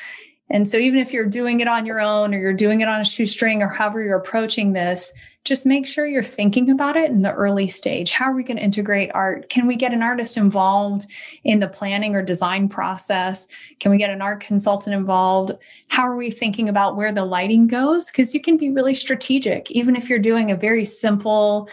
and 0.50 0.67
so 0.67 0.77
even 0.77 1.00
if 1.00 1.13
you're 1.13 1.25
doing 1.25 1.62
it 1.62 1.69
on 1.69 1.86
your 1.86 2.01
own 2.01 2.34
or 2.34 2.38
you're 2.38 2.51
doing 2.51 2.81
it 2.81 2.89
on 2.89 3.00
a 3.00 3.05
shoestring 3.05 3.62
or 3.62 3.69
however 3.69 4.03
you're 4.03 4.17
approaching 4.17 4.74
this 4.74 5.13
just 5.48 5.66
make 5.66 5.88
sure 5.88 6.06
you're 6.06 6.24
thinking 6.24 6.70
about 6.70 6.98
it 6.98 7.10
in 7.10 7.22
the 7.22 7.34
early 7.34 7.68
stage. 7.68 8.12
How 8.12 8.25
are 8.25 8.36
we 8.36 8.44
going 8.44 8.58
to 8.58 8.63
integrate 8.63 9.10
art? 9.13 9.50
Can 9.50 9.66
we 9.66 9.75
get 9.75 9.94
an 9.94 10.04
artist 10.04 10.36
involved 10.36 11.07
in 11.44 11.60
the 11.60 11.68
planning 11.68 12.16
or 12.16 12.22
design 12.22 12.68
process? 12.68 13.48
Can 13.79 13.92
we 13.92 13.98
get 13.98 14.10
an 14.10 14.22
art 14.22 14.42
consultant 14.42 14.94
involved? 14.96 15.53
How 15.88 16.03
are 16.03 16.18
we 16.18 16.29
thinking 16.29 16.68
about 16.68 16.98
where 16.98 17.12
the 17.12 17.25
lighting 17.25 17.68
goes? 17.68 18.12
Because 18.12 18.33
you 18.33 18.42
can 18.42 18.57
be 18.57 18.70
really 18.70 18.94
strategic, 18.94 19.72
even 19.72 19.96
if 19.96 20.10
you're 20.10 20.20
doing 20.20 20.51
a 20.51 20.55
very 20.55 20.83
simple 20.83 21.70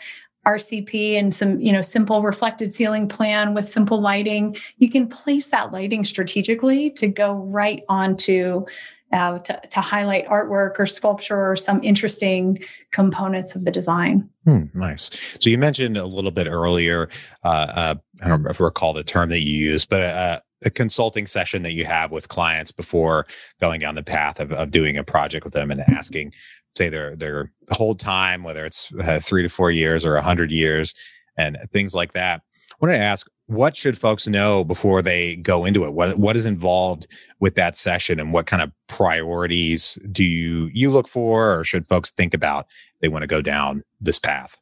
RCP 0.47 1.19
and 1.19 1.33
some, 1.33 1.59
you 1.59 1.73
know, 1.73 1.81
simple 1.81 2.23
reflected 2.23 2.75
ceiling 2.75 3.09
plan 3.09 3.55
with 3.55 3.69
simple 3.69 4.01
lighting, 4.01 4.57
you 4.77 4.91
can 4.91 5.09
place 5.09 5.47
that 5.47 5.73
lighting 5.73 6.05
strategically 6.05 6.91
to 6.91 7.09
go 7.09 7.33
right 7.35 7.83
onto 7.89 8.65
uh, 9.14 9.38
to, 9.38 9.61
to 9.70 9.81
highlight 9.81 10.27
artwork 10.27 10.79
or 10.79 10.87
sculpture 10.87 11.50
or 11.50 11.57
some 11.57 11.83
interesting 11.83 12.59
components 12.90 13.55
of 13.55 13.64
the 13.64 13.70
design. 13.70 14.29
Hmm, 14.44 14.64
nice. 14.74 15.11
So 15.40 15.48
you 15.48 15.57
mentioned 15.57 15.96
a 15.96 16.05
little 16.05 16.33
bit 16.33 16.48
earlier, 16.48 17.09
uh, 17.44 17.48
uh, 17.48 17.94
I 18.20 18.29
don't 18.29 18.42
remember, 18.42 18.64
recall 18.64 18.92
the 18.92 19.05
term 19.05 19.31
that 19.31 19.40
you 19.40 19.57
used, 19.57 19.88
but 19.88 20.03
uh, 20.03 20.40
a 20.64 20.70
consulting 20.70 21.27
session 21.27 21.62
that 21.62 21.72
you 21.72 21.85
have 21.85 22.11
with 22.11 22.29
clients 22.29 22.72
before 22.72 23.27
going 23.61 23.81
down 23.81 23.94
the 23.94 24.03
path 24.03 24.40
of, 24.40 24.53
of 24.53 24.70
doing 24.70 24.96
a 24.96 25.05
project 25.05 25.44
with 25.44 25.55
them 25.55 25.70
and 25.70 25.81
asking, 25.83 26.33
say 26.77 26.88
their 26.88 27.14
their 27.14 27.53
whole 27.70 27.94
time, 27.94 28.42
whether 28.42 28.66
it's 28.66 28.92
uh, 29.00 29.20
three 29.22 29.42
to 29.42 29.48
four 29.48 29.70
years 29.70 30.05
or 30.05 30.16
a 30.16 30.22
hundred 30.22 30.50
years, 30.50 30.92
and 31.38 31.57
things 31.72 31.94
like 31.94 32.14
that. 32.14 32.42
I 32.72 32.74
want 32.81 32.94
to 32.94 32.98
ask, 32.98 33.29
what 33.47 33.77
should 33.77 33.99
folks 33.99 34.27
know 34.27 34.65
before 34.65 35.03
they 35.03 35.37
go 35.37 35.65
into 35.65 35.85
it? 35.85 35.93
What 35.93 36.19
what 36.19 36.37
is 36.37 36.47
involved 36.47 37.07
with 37.41 37.55
that 37.57 37.77
session 37.77 38.19
and 38.19 38.33
what 38.33 38.47
kind 38.47 38.63
of 38.63 38.73
priorities 38.87 39.99
do 40.11 40.25
you 40.25 40.71
you 40.73 40.91
look 40.91 41.09
for 41.09 41.59
or 41.59 41.65
should 41.65 41.87
folks 41.87 42.11
think 42.11 42.35
about 42.35 42.67
they 43.01 43.09
want 43.09 43.23
to 43.23 43.27
go 43.27 43.43
down 43.43 43.83
this 44.01 44.19
path? 44.19 44.57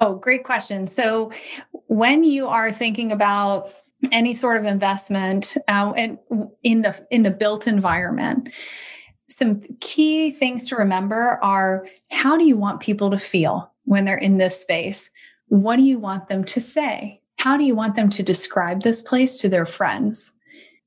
Oh 0.00 0.14
great 0.14 0.44
question. 0.44 0.86
So 0.86 1.32
when 1.86 2.24
you 2.24 2.46
are 2.48 2.70
thinking 2.70 3.12
about 3.12 3.72
any 4.10 4.34
sort 4.34 4.56
of 4.56 4.64
investment 4.64 5.56
uh, 5.68 5.92
and 5.96 6.18
in 6.62 6.82
the 6.82 7.06
in 7.10 7.22
the 7.22 7.30
built 7.30 7.66
environment 7.66 8.48
some 9.28 9.62
key 9.80 10.30
things 10.30 10.68
to 10.68 10.76
remember 10.76 11.38
are 11.42 11.86
how 12.10 12.36
do 12.36 12.44
you 12.44 12.56
want 12.56 12.80
people 12.80 13.10
to 13.10 13.18
feel 13.18 13.72
when 13.84 14.04
they're 14.04 14.16
in 14.16 14.36
this 14.36 14.60
space? 14.60 15.10
What 15.48 15.76
do 15.76 15.82
you 15.82 15.98
want 15.98 16.28
them 16.28 16.44
to 16.44 16.60
say 16.60 17.21
how 17.42 17.56
do 17.56 17.64
you 17.64 17.74
want 17.74 17.96
them 17.96 18.08
to 18.08 18.22
describe 18.22 18.82
this 18.82 19.02
place 19.02 19.36
to 19.36 19.48
their 19.48 19.66
friends? 19.66 20.32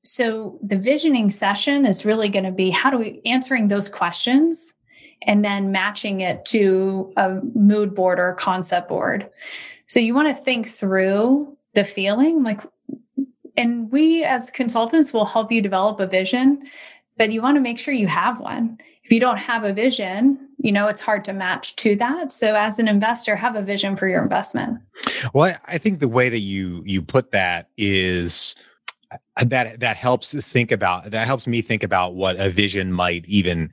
So 0.04 0.58
the 0.62 0.78
visioning 0.78 1.28
session 1.28 1.84
is 1.84 2.06
really 2.06 2.30
going 2.30 2.46
to 2.46 2.50
be 2.50 2.70
how 2.70 2.88
do 2.88 2.96
we 2.96 3.20
answering 3.26 3.68
those 3.68 3.90
questions 3.90 4.72
and 5.20 5.44
then 5.44 5.70
matching 5.70 6.22
it 6.22 6.46
to 6.46 7.12
a 7.18 7.40
mood 7.54 7.94
board 7.94 8.18
or 8.18 8.32
concept 8.32 8.88
board. 8.88 9.28
So 9.84 10.00
you 10.00 10.14
want 10.14 10.28
to 10.28 10.34
think 10.34 10.66
through 10.66 11.54
the 11.74 11.84
feeling 11.84 12.42
like 12.42 12.62
and 13.58 13.92
we 13.92 14.24
as 14.24 14.50
consultants 14.50 15.12
will 15.12 15.26
help 15.26 15.52
you 15.52 15.60
develop 15.60 16.00
a 16.00 16.06
vision, 16.06 16.62
but 17.18 17.32
you 17.32 17.42
want 17.42 17.56
to 17.56 17.60
make 17.60 17.78
sure 17.78 17.92
you 17.92 18.06
have 18.06 18.40
one. 18.40 18.78
If 19.04 19.12
you 19.12 19.20
don't 19.20 19.36
have 19.36 19.64
a 19.64 19.74
vision, 19.74 20.45
you 20.58 20.72
know 20.72 20.86
it's 20.86 21.00
hard 21.00 21.24
to 21.24 21.32
match 21.32 21.76
to 21.76 21.96
that. 21.96 22.32
So 22.32 22.54
as 22.54 22.78
an 22.78 22.88
investor 22.88 23.36
have 23.36 23.56
a 23.56 23.62
vision 23.62 23.96
for 23.96 24.08
your 24.08 24.22
investment. 24.22 24.78
Well 25.34 25.54
i 25.66 25.78
think 25.78 26.00
the 26.00 26.08
way 26.08 26.28
that 26.28 26.40
you 26.40 26.82
you 26.84 27.02
put 27.02 27.32
that 27.32 27.68
is 27.76 28.54
uh, 29.12 29.44
that 29.44 29.80
that 29.80 29.96
helps 29.96 30.32
think 30.50 30.72
about 30.72 31.10
that 31.10 31.26
helps 31.26 31.46
me 31.46 31.62
think 31.62 31.82
about 31.82 32.14
what 32.14 32.38
a 32.38 32.50
vision 32.50 32.92
might 32.92 33.24
even 33.26 33.70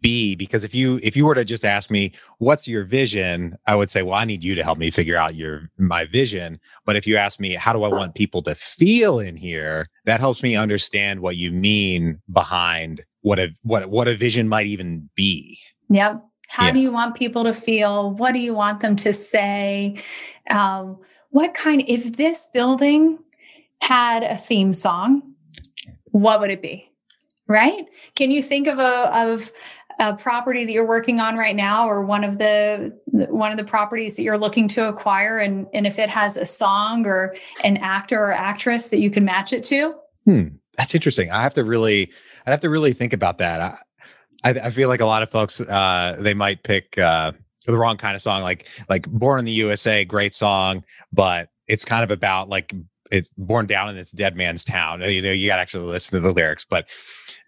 be. 0.00 0.36
Because 0.36 0.62
if 0.62 0.74
you 0.74 1.00
if 1.02 1.16
you 1.16 1.26
were 1.26 1.34
to 1.34 1.44
just 1.44 1.64
ask 1.64 1.90
me 1.90 2.12
what's 2.38 2.68
your 2.68 2.84
vision? 2.84 3.56
I 3.66 3.74
would 3.74 3.90
say 3.90 4.02
well 4.02 4.14
i 4.14 4.24
need 4.24 4.44
you 4.44 4.54
to 4.54 4.62
help 4.62 4.78
me 4.78 4.90
figure 4.90 5.16
out 5.16 5.34
your 5.34 5.70
my 5.78 6.04
vision. 6.04 6.60
But 6.84 6.96
if 6.96 7.06
you 7.06 7.16
ask 7.16 7.40
me 7.40 7.54
how 7.54 7.72
do 7.72 7.82
i 7.84 7.88
want 7.88 8.14
people 8.14 8.42
to 8.42 8.54
feel 8.54 9.18
in 9.18 9.36
here? 9.36 9.88
that 10.06 10.20
helps 10.20 10.42
me 10.42 10.56
understand 10.56 11.20
what 11.20 11.36
you 11.36 11.52
mean 11.52 12.20
behind 12.32 13.04
what 13.20 13.38
a 13.38 13.52
what 13.62 13.90
what 13.90 14.08
a 14.08 14.16
vision 14.16 14.48
might 14.48 14.66
even 14.66 15.10
be 15.14 15.58
Yep. 15.90 16.24
How 16.48 16.66
yeah. 16.66 16.72
do 16.72 16.78
you 16.78 16.92
want 16.92 17.16
people 17.16 17.44
to 17.44 17.52
feel? 17.52 18.12
What 18.12 18.32
do 18.32 18.38
you 18.38 18.54
want 18.54 18.80
them 18.80 18.96
to 18.96 19.12
say? 19.12 20.02
Um, 20.50 20.98
what 21.30 21.54
kind, 21.54 21.82
if 21.86 22.16
this 22.16 22.48
building 22.52 23.18
had 23.80 24.22
a 24.22 24.36
theme 24.36 24.72
song, 24.72 25.34
what 26.06 26.40
would 26.40 26.50
it 26.50 26.62
be? 26.62 26.90
Right? 27.48 27.86
Can 28.14 28.30
you 28.30 28.42
think 28.42 28.66
of 28.68 28.78
a, 28.78 29.16
of 29.16 29.52
a 29.98 30.14
property 30.14 30.64
that 30.64 30.72
you're 30.72 30.86
working 30.86 31.20
on 31.20 31.36
right 31.36 31.56
now 31.56 31.88
or 31.88 32.04
one 32.04 32.24
of 32.24 32.38
the 32.38 32.98
one 33.06 33.50
of 33.50 33.56
the 33.56 33.64
properties 33.64 34.16
that 34.16 34.22
you're 34.22 34.38
looking 34.38 34.68
to 34.68 34.88
acquire 34.88 35.38
and 35.38 35.66
and 35.72 35.86
if 35.86 35.98
it 35.98 36.10
has 36.10 36.36
a 36.36 36.44
song 36.44 37.06
or 37.06 37.34
an 37.64 37.76
actor 37.78 38.18
or 38.18 38.32
actress 38.32 38.88
that 38.88 38.98
you 38.98 39.10
can 39.10 39.24
match 39.24 39.52
it 39.52 39.62
to 39.62 39.94
hmm 40.24 40.48
that's 40.76 40.94
interesting 40.94 41.30
i 41.30 41.42
have 41.42 41.54
to 41.54 41.64
really 41.64 42.10
i'd 42.46 42.50
have 42.50 42.60
to 42.60 42.68
really 42.68 42.92
think 42.92 43.12
about 43.12 43.38
that 43.38 43.60
I, 43.60 43.78
I, 44.46 44.50
I 44.50 44.70
feel 44.70 44.88
like 44.88 45.00
a 45.00 45.06
lot 45.06 45.24
of 45.24 45.30
folks 45.30 45.60
uh, 45.60 46.16
they 46.20 46.34
might 46.34 46.62
pick 46.62 46.96
uh, 46.98 47.32
the 47.66 47.76
wrong 47.76 47.96
kind 47.96 48.14
of 48.14 48.22
song, 48.22 48.42
like 48.42 48.68
like 48.88 49.08
"Born 49.08 49.40
in 49.40 49.44
the 49.44 49.52
USA," 49.52 50.04
great 50.04 50.34
song, 50.34 50.84
but 51.12 51.48
it's 51.66 51.84
kind 51.84 52.04
of 52.04 52.12
about 52.12 52.48
like 52.48 52.72
it's 53.10 53.28
born 53.36 53.66
down 53.66 53.88
in 53.88 53.96
this 53.96 54.12
dead 54.12 54.36
man's 54.36 54.62
town. 54.62 55.00
You 55.00 55.20
know, 55.20 55.32
you 55.32 55.48
got 55.48 55.56
to 55.56 55.62
actually 55.62 55.86
listen 55.86 56.20
to 56.20 56.28
the 56.28 56.32
lyrics, 56.32 56.64
but 56.64 56.88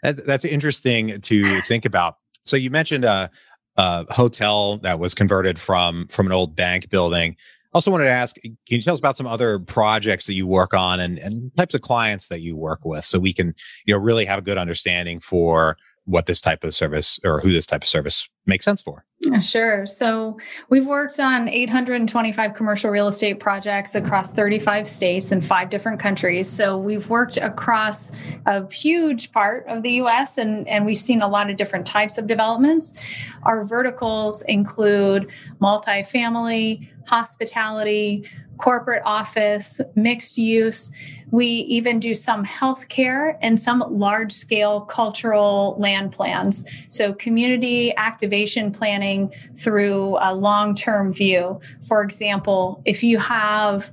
that, 0.02 0.26
that's 0.26 0.44
interesting 0.44 1.20
to 1.20 1.60
think 1.62 1.84
about. 1.84 2.16
So 2.42 2.56
you 2.56 2.70
mentioned 2.70 3.04
a, 3.04 3.30
a, 3.76 4.12
hotel 4.12 4.78
that 4.78 4.98
was 4.98 5.14
converted 5.14 5.58
from 5.58 6.08
from 6.08 6.26
an 6.26 6.32
old 6.32 6.56
bank 6.56 6.90
building. 6.90 7.36
Also 7.74 7.92
wanted 7.92 8.04
to 8.04 8.10
ask, 8.10 8.34
can 8.42 8.56
you 8.66 8.82
tell 8.82 8.94
us 8.94 8.98
about 8.98 9.16
some 9.16 9.26
other 9.26 9.60
projects 9.60 10.26
that 10.26 10.32
you 10.32 10.48
work 10.48 10.74
on 10.74 10.98
and, 10.98 11.18
and 11.18 11.54
types 11.56 11.74
of 11.74 11.82
clients 11.82 12.26
that 12.28 12.40
you 12.40 12.56
work 12.56 12.84
with, 12.84 13.04
so 13.04 13.20
we 13.20 13.32
can 13.32 13.54
you 13.86 13.94
know 13.94 14.00
really 14.00 14.24
have 14.24 14.40
a 14.40 14.42
good 14.42 14.58
understanding 14.58 15.20
for 15.20 15.76
what 16.08 16.24
this 16.24 16.40
type 16.40 16.64
of 16.64 16.74
service 16.74 17.20
or 17.22 17.40
who 17.40 17.52
this 17.52 17.66
type 17.66 17.82
of 17.82 17.88
service 17.88 18.28
makes 18.46 18.64
sense 18.64 18.80
for. 18.80 19.04
Sure. 19.42 19.84
So 19.84 20.38
we've 20.70 20.86
worked 20.86 21.20
on 21.20 21.48
825 21.48 22.54
commercial 22.54 22.90
real 22.90 23.08
estate 23.08 23.40
projects 23.40 23.94
across 23.94 24.32
35 24.32 24.88
states 24.88 25.30
and 25.32 25.44
five 25.44 25.68
different 25.68 26.00
countries. 26.00 26.48
So 26.48 26.78
we've 26.78 27.10
worked 27.10 27.36
across 27.36 28.10
a 28.46 28.72
huge 28.72 29.32
part 29.32 29.66
of 29.66 29.82
the 29.82 29.90
US 30.02 30.38
and, 30.38 30.66
and 30.66 30.86
we've 30.86 30.98
seen 30.98 31.20
a 31.20 31.28
lot 31.28 31.50
of 31.50 31.58
different 31.58 31.84
types 31.84 32.16
of 32.16 32.26
developments. 32.26 32.94
Our 33.42 33.66
verticals 33.66 34.42
include 34.42 35.30
multifamily, 35.60 36.88
hospitality, 37.06 38.24
corporate 38.58 39.02
office, 39.04 39.80
mixed 39.94 40.36
use. 40.36 40.90
We 41.30 41.46
even 41.46 41.98
do 42.00 42.14
some 42.14 42.44
healthcare 42.44 43.36
and 43.40 43.60
some 43.60 43.84
large 43.88 44.32
scale 44.32 44.82
cultural 44.82 45.76
land 45.78 46.12
plans. 46.12 46.64
So, 46.90 47.12
community 47.14 47.94
activation 47.96 48.72
planning 48.72 49.32
through 49.56 50.18
a 50.20 50.34
long 50.34 50.74
term 50.74 51.12
view. 51.12 51.60
For 51.86 52.02
example, 52.02 52.82
if 52.84 53.02
you 53.02 53.18
have 53.18 53.90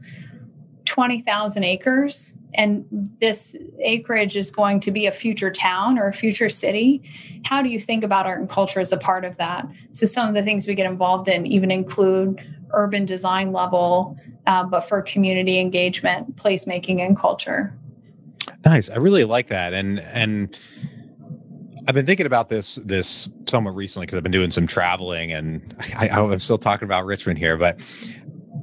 20,000 0.85 1.63
acres 1.63 2.33
and 2.53 2.85
this 3.19 3.53
acreage 3.79 4.37
is 4.37 4.49
going 4.49 4.79
to 4.79 4.91
be 4.91 5.07
a 5.07 5.11
future 5.11 5.51
town 5.51 5.99
or 5.99 6.07
a 6.07 6.13
future 6.13 6.47
city, 6.47 7.03
how 7.43 7.61
do 7.61 7.69
you 7.69 7.81
think 7.81 8.03
about 8.03 8.25
art 8.25 8.39
and 8.39 8.49
culture 8.49 8.79
as 8.79 8.93
a 8.93 8.97
part 8.97 9.25
of 9.25 9.35
that? 9.37 9.67
So, 9.91 10.05
some 10.05 10.27
of 10.29 10.35
the 10.35 10.43
things 10.43 10.67
we 10.67 10.75
get 10.75 10.85
involved 10.85 11.27
in 11.27 11.45
even 11.45 11.69
include 11.69 12.41
urban 12.71 13.05
design 13.05 13.51
level, 13.51 14.17
uh, 14.47 14.63
but 14.63 14.81
for 14.81 15.01
community 15.01 15.59
engagement, 15.59 16.35
placemaking, 16.35 17.05
and 17.05 17.17
culture. 17.17 17.77
Nice. 18.65 18.89
I 18.89 18.97
really 18.97 19.23
like 19.23 19.47
that. 19.47 19.73
And, 19.73 19.99
and, 19.99 20.57
I've 21.87 21.93
been 21.93 22.07
thinking 22.07 22.25
about 22.25 22.49
this 22.49 22.75
this 22.77 23.29
somewhat 23.47 23.75
recently 23.75 24.07
because 24.07 24.17
I've 24.17 24.23
been 24.23 24.31
doing 24.31 24.49
some 24.49 24.65
traveling, 24.65 25.31
and 25.31 25.75
I, 25.95 26.09
I'm 26.09 26.39
still 26.39 26.57
talking 26.57 26.85
about 26.85 27.05
Richmond 27.05 27.37
here. 27.37 27.57
But 27.57 27.79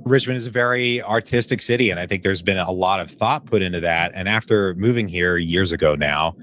Richmond 0.04 0.36
is 0.38 0.46
a 0.46 0.50
very 0.50 1.02
artistic 1.02 1.60
city, 1.60 1.90
and 1.90 2.00
I 2.00 2.06
think 2.06 2.22
there's 2.22 2.42
been 2.42 2.58
a 2.58 2.72
lot 2.72 3.00
of 3.00 3.10
thought 3.10 3.46
put 3.46 3.62
into 3.62 3.80
that. 3.80 4.12
And 4.14 4.28
after 4.28 4.74
moving 4.74 5.08
here 5.08 5.36
years 5.36 5.72
ago 5.72 5.94
now, 5.94 6.36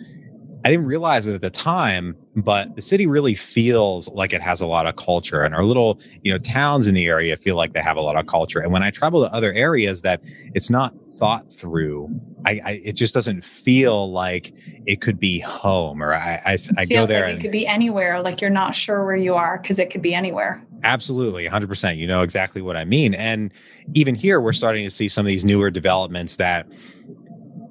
I 0.65 0.69
didn't 0.69 0.88
realize 0.88 1.26
it 1.26 1.34
at 1.34 1.41
the 1.41 1.50
time, 1.50 2.17
but 2.36 2.76
the 2.76 2.82
city 2.82 3.08
really 3.08 3.34
feels 3.34 4.10
like 4.10 4.34
it 4.34 4.41
has 4.41 4.60
a 4.60 4.65
lot 4.65 4.88
of 4.88 4.98
culture, 4.98 5.41
and 5.41 5.56
our 5.56 5.63
little, 5.63 6.02
you 6.22 6.34
know, 6.34 6.38
towns 6.38 6.86
in 6.86 6.95
the 6.95 7.08
area 7.08 7.38
feel 7.38 7.56
like 7.56 7.72
they 7.72 7.82
have 7.82 7.95
a 7.95 8.02
lot 8.02 8.17
of 8.17 8.28
culture. 8.28 8.60
And 8.60 8.74
when 8.74 8.84
I 8.84 8.91
travel 8.91 9.24
to 9.26 9.34
other 9.34 9.54
areas 9.54 10.02
that 10.02 10.22
it's 10.54 10.69
not 10.69 10.93
thought 11.12 11.50
through, 11.50 12.10
I, 12.45 12.62
I 12.65 12.72
it 12.84 12.93
just 12.93 13.13
doesn't 13.13 13.43
feel 13.43 14.12
like 14.12 14.54
it 14.86 15.00
could 15.00 15.17
be 15.17 15.39
home. 15.39 16.04
Or 16.04 16.13
I, 16.13 16.41
I, 16.45 16.58
I 16.78 16.86
go 16.86 17.06
there, 17.06 17.22
like 17.22 17.30
and, 17.30 17.39
it 17.39 17.41
could 17.41 17.52
be 17.52 17.65
anywhere. 17.65 18.22
Like 18.22 18.41
you're 18.41 18.50
not 18.50 18.76
sure 18.76 19.06
where 19.06 19.15
you 19.15 19.36
are 19.36 19.60
because 19.62 19.80
it 19.80 19.89
could 19.89 20.02
be 20.02 20.13
anywhere. 20.13 20.62
Absolutely, 20.84 21.48
100%. 21.48 21.95
You 21.95 22.08
know 22.08 22.22
exactly 22.22 22.62
what 22.62 22.76
I 22.76 22.84
mean. 22.84 23.13
And 23.13 23.52
even 23.93 24.13
here, 24.13 24.41
we're 24.41 24.54
starting 24.54 24.84
to 24.84 24.91
see 24.91 25.08
some 25.08 25.26
of 25.26 25.30
these 25.30 25.45
newer 25.45 25.72
developments 25.72 26.36
that 26.36 26.67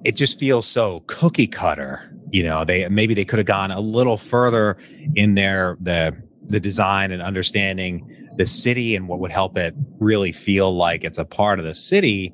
it 0.04 0.16
just 0.16 0.38
feels 0.38 0.66
so 0.66 1.00
cookie 1.06 1.46
cutter 1.46 2.07
you 2.30 2.42
know 2.42 2.64
they 2.64 2.88
maybe 2.88 3.14
they 3.14 3.24
could 3.24 3.38
have 3.38 3.46
gone 3.46 3.70
a 3.70 3.80
little 3.80 4.16
further 4.16 4.76
in 5.14 5.34
their 5.34 5.76
the 5.80 6.16
the 6.48 6.60
design 6.60 7.12
and 7.12 7.22
understanding 7.22 8.28
the 8.36 8.46
city 8.46 8.94
and 8.96 9.08
what 9.08 9.18
would 9.18 9.32
help 9.32 9.58
it 9.58 9.74
really 9.98 10.32
feel 10.32 10.72
like 10.74 11.04
it's 11.04 11.18
a 11.18 11.24
part 11.24 11.58
of 11.58 11.64
the 11.64 11.74
city. 11.74 12.32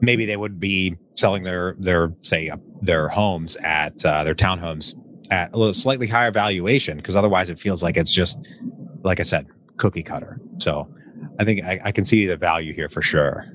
Maybe 0.00 0.24
they 0.24 0.36
would 0.36 0.58
be 0.58 0.96
selling 1.16 1.42
their 1.42 1.76
their 1.78 2.12
say 2.22 2.48
uh, 2.48 2.56
their 2.80 3.08
homes 3.08 3.56
at 3.56 4.04
uh, 4.04 4.24
their 4.24 4.34
townhomes 4.34 4.94
at 5.30 5.54
a 5.54 5.58
little 5.58 5.74
slightly 5.74 6.06
higher 6.06 6.30
valuation 6.30 6.96
because 6.96 7.16
otherwise 7.16 7.48
it 7.50 7.58
feels 7.58 7.82
like 7.82 7.96
it's 7.96 8.12
just 8.12 8.38
like 9.02 9.20
i 9.20 9.22
said 9.22 9.46
cookie 9.76 10.02
cutter. 10.02 10.40
So 10.58 10.92
i 11.38 11.44
think 11.44 11.62
I, 11.64 11.80
I 11.84 11.92
can 11.92 12.04
see 12.04 12.26
the 12.26 12.36
value 12.36 12.72
here 12.72 12.88
for 12.88 13.02
sure 13.02 13.46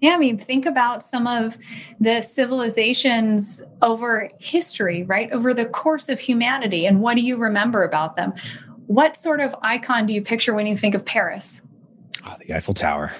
yeah, 0.00 0.14
I 0.14 0.18
mean, 0.18 0.38
think 0.38 0.66
about 0.66 1.02
some 1.02 1.26
of 1.26 1.58
the 2.00 2.22
civilizations 2.22 3.62
over 3.82 4.28
history, 4.38 5.04
right? 5.04 5.30
Over 5.32 5.54
the 5.54 5.66
course 5.66 6.08
of 6.08 6.20
humanity. 6.20 6.86
And 6.86 7.00
what 7.00 7.16
do 7.16 7.22
you 7.22 7.36
remember 7.36 7.82
about 7.82 8.16
them? 8.16 8.32
What 8.86 9.16
sort 9.16 9.40
of 9.40 9.54
icon 9.62 10.06
do 10.06 10.12
you 10.12 10.22
picture 10.22 10.54
when 10.54 10.66
you 10.66 10.76
think 10.76 10.94
of 10.94 11.04
Paris? 11.04 11.60
Oh, 12.26 12.34
the 12.46 12.54
Eiffel 12.54 12.74
Tower. 12.74 13.12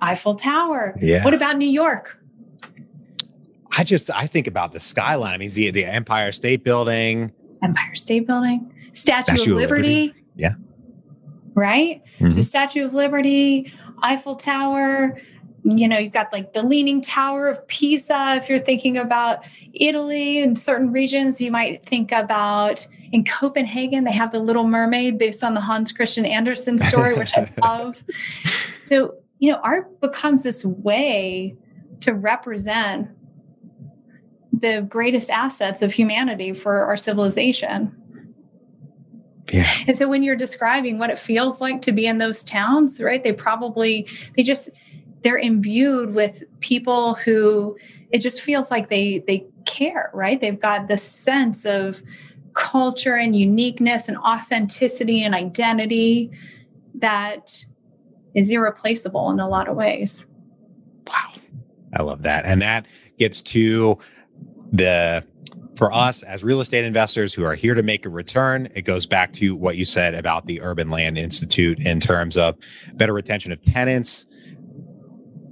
Eiffel 0.00 0.34
Tower. 0.34 0.96
Yeah. 1.00 1.24
What 1.24 1.34
about 1.34 1.56
New 1.56 1.68
York? 1.68 2.18
I 3.76 3.84
just 3.84 4.10
I 4.10 4.26
think 4.26 4.46
about 4.46 4.72
the 4.72 4.80
skyline. 4.80 5.34
I 5.34 5.38
mean, 5.38 5.50
the 5.50 5.70
the 5.70 5.84
Empire 5.84 6.32
State 6.32 6.64
Building, 6.64 7.32
Empire 7.62 7.94
State 7.94 8.26
Building, 8.26 8.72
Statue, 8.92 9.36
Statue 9.36 9.52
of, 9.52 9.58
Liberty. 9.58 10.06
Liberty. 10.06 10.24
Yeah. 10.36 10.54
Right. 11.54 12.02
Mm-hmm. 12.14 12.30
So 12.30 12.40
Statue 12.40 12.84
of 12.84 12.94
Liberty, 12.94 13.72
Eiffel 14.02 14.36
Tower 14.36 15.20
you 15.76 15.88
know, 15.88 15.98
you've 15.98 16.12
got 16.12 16.32
like 16.32 16.52
the 16.52 16.62
Leaning 16.62 17.00
Tower 17.02 17.48
of 17.48 17.66
Pisa. 17.68 18.36
If 18.36 18.48
you're 18.48 18.58
thinking 18.58 18.96
about 18.96 19.44
Italy 19.74 20.40
and 20.40 20.58
certain 20.58 20.92
regions, 20.92 21.40
you 21.40 21.50
might 21.50 21.84
think 21.84 22.12
about 22.12 22.86
in 23.12 23.24
Copenhagen, 23.24 24.04
they 24.04 24.12
have 24.12 24.32
the 24.32 24.38
Little 24.38 24.64
Mermaid 24.64 25.18
based 25.18 25.44
on 25.44 25.54
the 25.54 25.60
Hans 25.60 25.92
Christian 25.92 26.24
Andersen 26.24 26.78
story, 26.78 27.16
which 27.16 27.30
I 27.36 27.50
love. 27.62 28.02
So, 28.82 29.16
you 29.40 29.52
know, 29.52 29.60
art 29.62 30.00
becomes 30.00 30.42
this 30.42 30.64
way 30.64 31.56
to 32.00 32.14
represent 32.14 33.08
the 34.52 34.82
greatest 34.88 35.30
assets 35.30 35.82
of 35.82 35.92
humanity 35.92 36.52
for 36.52 36.84
our 36.84 36.96
civilization. 36.96 37.94
Yeah. 39.52 39.70
And 39.86 39.96
so 39.96 40.08
when 40.08 40.22
you're 40.22 40.36
describing 40.36 40.98
what 40.98 41.10
it 41.10 41.18
feels 41.18 41.60
like 41.60 41.80
to 41.82 41.92
be 41.92 42.06
in 42.06 42.18
those 42.18 42.44
towns, 42.44 43.00
right? 43.00 43.22
They 43.22 43.32
probably 43.32 44.06
they 44.36 44.42
just 44.42 44.68
they're 45.22 45.38
imbued 45.38 46.14
with 46.14 46.42
people 46.60 47.14
who 47.14 47.76
it 48.10 48.18
just 48.18 48.40
feels 48.40 48.70
like 48.70 48.88
they 48.88 49.22
they 49.26 49.46
care 49.64 50.10
right? 50.14 50.40
They've 50.40 50.58
got 50.58 50.88
this 50.88 51.02
sense 51.02 51.64
of 51.64 52.02
culture 52.54 53.14
and 53.14 53.36
uniqueness 53.36 54.08
and 54.08 54.16
authenticity 54.18 55.22
and 55.22 55.34
identity 55.34 56.30
that 56.94 57.64
is 58.34 58.50
irreplaceable 58.50 59.30
in 59.30 59.40
a 59.40 59.48
lot 59.48 59.68
of 59.68 59.76
ways. 59.76 60.26
Wow. 61.06 61.32
I 61.94 62.02
love 62.02 62.22
that. 62.22 62.44
And 62.44 62.60
that 62.62 62.86
gets 63.18 63.42
to 63.42 63.98
the 64.72 65.24
for 65.76 65.92
us 65.92 66.24
as 66.24 66.42
real 66.42 66.60
estate 66.60 66.84
investors 66.84 67.32
who 67.32 67.44
are 67.44 67.54
here 67.54 67.74
to 67.74 67.84
make 67.84 68.04
a 68.04 68.08
return, 68.08 68.68
it 68.74 68.82
goes 68.82 69.06
back 69.06 69.32
to 69.34 69.54
what 69.54 69.76
you 69.76 69.84
said 69.84 70.14
about 70.14 70.46
the 70.46 70.60
Urban 70.60 70.90
Land 70.90 71.16
Institute 71.16 71.78
in 71.86 72.00
terms 72.00 72.36
of 72.36 72.56
better 72.94 73.12
retention 73.12 73.52
of 73.52 73.62
tenants, 73.62 74.26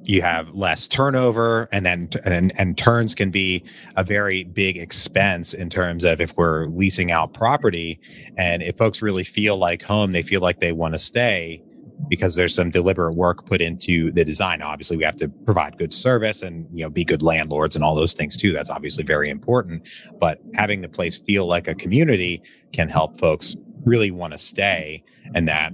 you 0.08 0.22
have 0.22 0.54
less 0.54 0.88
turnover 0.88 1.68
and 1.72 1.84
then 1.84 2.08
and, 2.24 2.52
and 2.58 2.78
turns 2.78 3.14
can 3.14 3.30
be 3.30 3.64
a 3.96 4.04
very 4.04 4.44
big 4.44 4.76
expense 4.76 5.52
in 5.52 5.68
terms 5.68 6.04
of 6.04 6.20
if 6.20 6.36
we're 6.36 6.66
leasing 6.66 7.10
out 7.10 7.34
property. 7.34 8.00
And 8.36 8.62
if 8.62 8.76
folks 8.76 9.02
really 9.02 9.24
feel 9.24 9.56
like 9.56 9.82
home 9.82 10.12
they 10.12 10.22
feel 10.22 10.40
like 10.40 10.60
they 10.60 10.72
want 10.72 10.94
to 10.94 10.98
stay 10.98 11.62
because 12.08 12.36
there's 12.36 12.54
some 12.54 12.70
deliberate 12.70 13.14
work 13.14 13.46
put 13.46 13.60
into 13.60 14.12
the 14.12 14.24
design. 14.24 14.62
Obviously 14.62 14.96
we 14.96 15.04
have 15.04 15.16
to 15.16 15.28
provide 15.28 15.78
good 15.78 15.94
service 15.94 16.42
and 16.42 16.66
you 16.72 16.84
know 16.84 16.90
be 16.90 17.04
good 17.04 17.22
landlords 17.22 17.74
and 17.74 17.84
all 17.84 17.94
those 17.94 18.12
things 18.12 18.36
too. 18.36 18.52
That's 18.52 18.70
obviously 18.70 19.04
very 19.04 19.30
important. 19.30 19.88
But 20.18 20.40
having 20.54 20.82
the 20.82 20.88
place 20.88 21.18
feel 21.18 21.46
like 21.46 21.68
a 21.68 21.74
community 21.74 22.42
can 22.72 22.88
help 22.88 23.18
folks 23.18 23.56
really 23.84 24.10
want 24.10 24.32
to 24.32 24.38
stay 24.38 25.02
and 25.34 25.48
that 25.48 25.72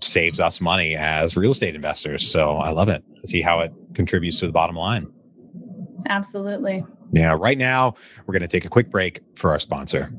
saves 0.00 0.40
us 0.40 0.60
money 0.60 0.96
as 0.96 1.36
real 1.36 1.50
estate 1.50 1.74
investors. 1.74 2.30
So 2.30 2.56
I 2.56 2.70
love 2.70 2.88
it. 2.88 3.04
See 3.24 3.42
how 3.42 3.60
it 3.60 3.72
contributes 3.94 4.40
to 4.40 4.46
the 4.46 4.52
bottom 4.52 4.76
line. 4.76 5.06
Absolutely. 6.08 6.84
Yeah. 7.12 7.36
Right 7.38 7.58
now, 7.58 7.94
we're 8.26 8.32
going 8.32 8.42
to 8.42 8.48
take 8.48 8.64
a 8.64 8.70
quick 8.70 8.90
break 8.90 9.20
for 9.36 9.50
our 9.50 9.58
sponsor. 9.58 10.10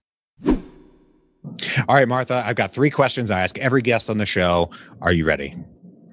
All 1.87 1.95
right, 1.95 2.07
Martha, 2.07 2.43
I've 2.45 2.55
got 2.55 2.73
three 2.73 2.89
questions 2.89 3.29
I 3.29 3.41
ask 3.41 3.57
every 3.59 3.81
guest 3.81 4.09
on 4.09 4.17
the 4.17 4.25
show. 4.25 4.69
Are 5.01 5.11
you 5.11 5.25
ready? 5.25 5.55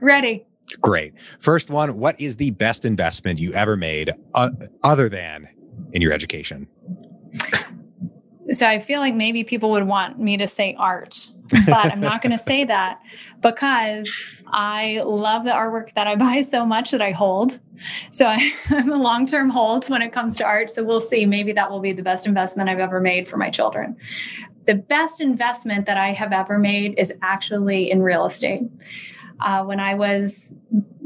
Ready. 0.02 0.44
Great. 0.80 1.14
First 1.40 1.70
one 1.70 1.98
What 1.98 2.20
is 2.20 2.36
the 2.36 2.50
best 2.52 2.84
investment 2.84 3.38
you 3.38 3.52
ever 3.52 3.76
made 3.76 4.12
uh, 4.34 4.50
other 4.82 5.08
than 5.08 5.48
in 5.92 6.02
your 6.02 6.12
education? 6.12 6.68
So 8.50 8.66
I 8.66 8.80
feel 8.80 9.00
like 9.00 9.14
maybe 9.14 9.44
people 9.44 9.70
would 9.70 9.86
want 9.86 10.18
me 10.18 10.36
to 10.36 10.48
say 10.48 10.74
art, 10.78 11.30
but 11.66 11.92
I'm 11.92 12.00
not 12.00 12.22
going 12.22 12.36
to 12.36 12.42
say 12.42 12.64
that 12.64 13.00
because 13.40 14.10
I 14.46 15.02
love 15.04 15.44
the 15.44 15.50
artwork 15.50 15.94
that 15.94 16.06
I 16.06 16.16
buy 16.16 16.42
so 16.42 16.64
much 16.64 16.90
that 16.90 17.02
I 17.02 17.12
hold. 17.12 17.58
So 18.10 18.26
I, 18.26 18.52
am 18.70 18.90
a 18.90 18.96
long 18.96 19.26
term 19.26 19.50
hold 19.50 19.88
when 19.88 20.02
it 20.02 20.12
comes 20.12 20.36
to 20.36 20.44
art. 20.44 20.70
So 20.70 20.84
we'll 20.84 21.00
see. 21.00 21.26
Maybe 21.26 21.52
that 21.52 21.70
will 21.70 21.80
be 21.80 21.92
the 21.92 22.02
best 22.02 22.26
investment 22.26 22.68
I've 22.68 22.78
ever 22.78 23.00
made 23.00 23.26
for 23.28 23.36
my 23.36 23.50
children. 23.50 23.96
The 24.66 24.74
best 24.74 25.20
investment 25.20 25.86
that 25.86 25.96
I 25.96 26.12
have 26.12 26.32
ever 26.32 26.58
made 26.58 26.98
is 26.98 27.12
actually 27.22 27.90
in 27.90 28.02
real 28.02 28.26
estate. 28.26 28.62
Uh, 29.40 29.64
when 29.64 29.80
I 29.80 29.94
was 29.94 30.54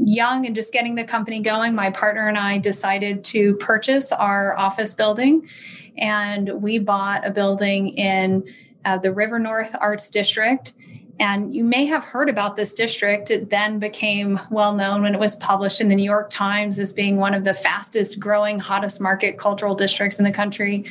young 0.04 0.44
and 0.44 0.54
just 0.54 0.72
getting 0.72 0.96
the 0.96 1.04
company 1.04 1.40
going, 1.40 1.74
my 1.74 1.90
partner 1.90 2.28
and 2.28 2.37
I 2.37 2.59
decided 2.59 3.24
to 3.24 3.54
purchase 3.57 4.12
our 4.12 4.57
office 4.59 4.94
building. 4.94 5.48
And 5.96 6.61
we 6.61 6.78
bought 6.78 7.26
a 7.26 7.30
building 7.30 7.88
in 7.96 8.44
uh, 8.85 8.99
the 8.99 9.12
River 9.12 9.38
North 9.38 9.75
Arts 9.81 10.09
District. 10.09 10.75
And 11.20 11.55
you 11.55 11.62
may 11.62 11.87
have 11.87 12.05
heard 12.05 12.29
about 12.29 12.57
this 12.57 12.75
district. 12.75 13.31
It 13.31 13.51
then 13.51 13.79
became 13.79 14.40
well 14.51 14.75
known 14.75 15.03
when 15.03 15.14
it 15.14 15.20
was 15.20 15.37
published 15.37 15.81
in 15.81 15.88
the 15.88 15.94
New 15.94 16.05
York 16.05 16.29
Times 16.29 16.79
as 16.79 16.92
being 16.92 17.18
one 17.18 17.35
of 17.35 17.44
the 17.44 17.55
fastest 17.55 18.18
growing, 18.18 18.59
hottest 18.59 19.01
market 19.01 19.38
cultural 19.38 19.77
districts 19.77 20.18
in 20.18 20.25
the 20.25 20.33
country. 20.33 20.85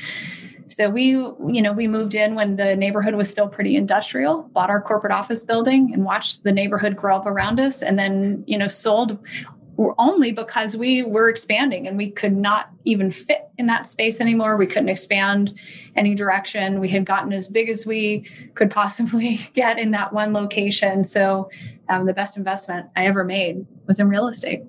So 0.69 0.89
we, 0.89 1.10
you 1.10 1.62
know, 1.62 1.73
we 1.73 1.88
moved 1.88 2.15
in 2.15 2.36
when 2.36 2.56
the 2.56 2.75
neighborhood 2.75 3.15
was 3.15 3.29
still 3.29 3.47
pretty 3.47 3.75
industrial, 3.75 4.43
bought 4.53 4.69
our 4.69 4.82
corporate 4.82 5.13
office 5.13 5.43
building 5.43 5.93
and 5.93 6.06
watched 6.06 6.43
the 6.43 6.51
neighborhood 6.51 6.95
grow 6.95 7.15
up 7.17 7.25
around 7.25 7.60
us 7.60 7.82
and 7.82 7.99
then, 7.99 8.43
you 8.47 8.58
know, 8.58 8.67
sold 8.67 9.19
only 9.97 10.31
because 10.31 10.77
we 10.77 11.03
were 11.03 11.29
expanding 11.29 11.88
and 11.88 11.97
we 11.97 12.12
could 12.12 12.36
not 12.36 12.69
even 12.86 13.09
fit 13.09 13.49
in 13.57 13.65
that 13.67 13.86
space 13.86 14.21
anymore. 14.21 14.55
We 14.55 14.67
couldn't 14.67 14.89
expand 14.89 15.57
any 15.95 16.15
direction. 16.15 16.79
We 16.79 16.89
had 16.89 17.05
gotten 17.05 17.33
as 17.33 17.47
big 17.47 17.69
as 17.69 17.86
we 17.86 18.29
could 18.55 18.69
possibly 18.69 19.47
get 19.53 19.79
in 19.79 19.91
that 19.91 20.13
one 20.13 20.33
location. 20.33 21.03
So, 21.03 21.49
um, 21.89 22.05
the 22.05 22.13
best 22.13 22.38
investment 22.38 22.88
I 22.95 23.05
ever 23.05 23.23
made 23.23 23.65
was 23.88 23.99
in 23.99 24.07
real 24.07 24.27
estate. 24.27 24.63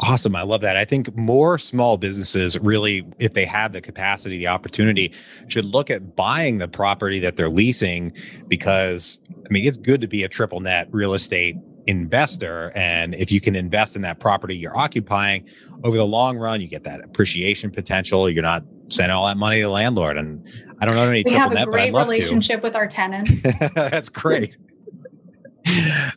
Awesome. 0.00 0.36
I 0.36 0.42
love 0.42 0.60
that. 0.60 0.76
I 0.76 0.84
think 0.84 1.16
more 1.16 1.58
small 1.58 1.96
businesses 1.96 2.56
really, 2.58 3.04
if 3.18 3.34
they 3.34 3.44
have 3.44 3.72
the 3.72 3.80
capacity, 3.80 4.38
the 4.38 4.46
opportunity, 4.46 5.12
should 5.48 5.64
look 5.64 5.90
at 5.90 6.14
buying 6.14 6.58
the 6.58 6.68
property 6.68 7.18
that 7.20 7.36
they're 7.36 7.48
leasing 7.48 8.12
because, 8.48 9.18
I 9.30 9.52
mean, 9.52 9.66
it's 9.66 9.76
good 9.76 10.00
to 10.00 10.06
be 10.06 10.22
a 10.22 10.28
triple 10.28 10.60
net 10.60 10.88
real 10.92 11.14
estate 11.14 11.56
investor. 11.88 12.70
And 12.74 13.14
if 13.14 13.32
you 13.32 13.40
can 13.40 13.56
invest 13.56 13.96
in 13.96 14.02
that 14.02 14.20
property 14.20 14.56
you're 14.56 14.76
occupying 14.76 15.48
over 15.84 15.96
the 15.96 16.06
long 16.06 16.38
run, 16.38 16.60
you 16.60 16.68
get 16.68 16.84
that 16.84 17.00
appreciation 17.02 17.70
potential. 17.70 18.30
You're 18.30 18.42
not 18.42 18.62
sending 18.88 19.16
all 19.16 19.26
that 19.26 19.36
money 19.36 19.56
to 19.56 19.62
the 19.62 19.70
landlord. 19.70 20.16
And 20.16 20.46
I 20.80 20.86
don't 20.86 20.96
know 20.96 21.02
any 21.02 21.18
we 21.18 21.22
triple 21.24 21.40
have 21.40 21.50
a 21.52 21.54
net, 21.54 21.68
great 21.68 21.92
but 21.92 21.98
I'd 21.98 22.06
love 22.06 22.08
relationship 22.08 22.60
to. 22.60 22.66
with 22.66 22.76
our 22.76 22.86
tenants. 22.86 23.42
That's 23.74 24.08
great. 24.08 24.56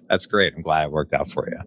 That's 0.10 0.26
great. 0.26 0.54
I'm 0.56 0.62
glad 0.62 0.86
it 0.86 0.92
worked 0.92 1.14
out 1.14 1.30
for 1.30 1.50
you 1.50 1.60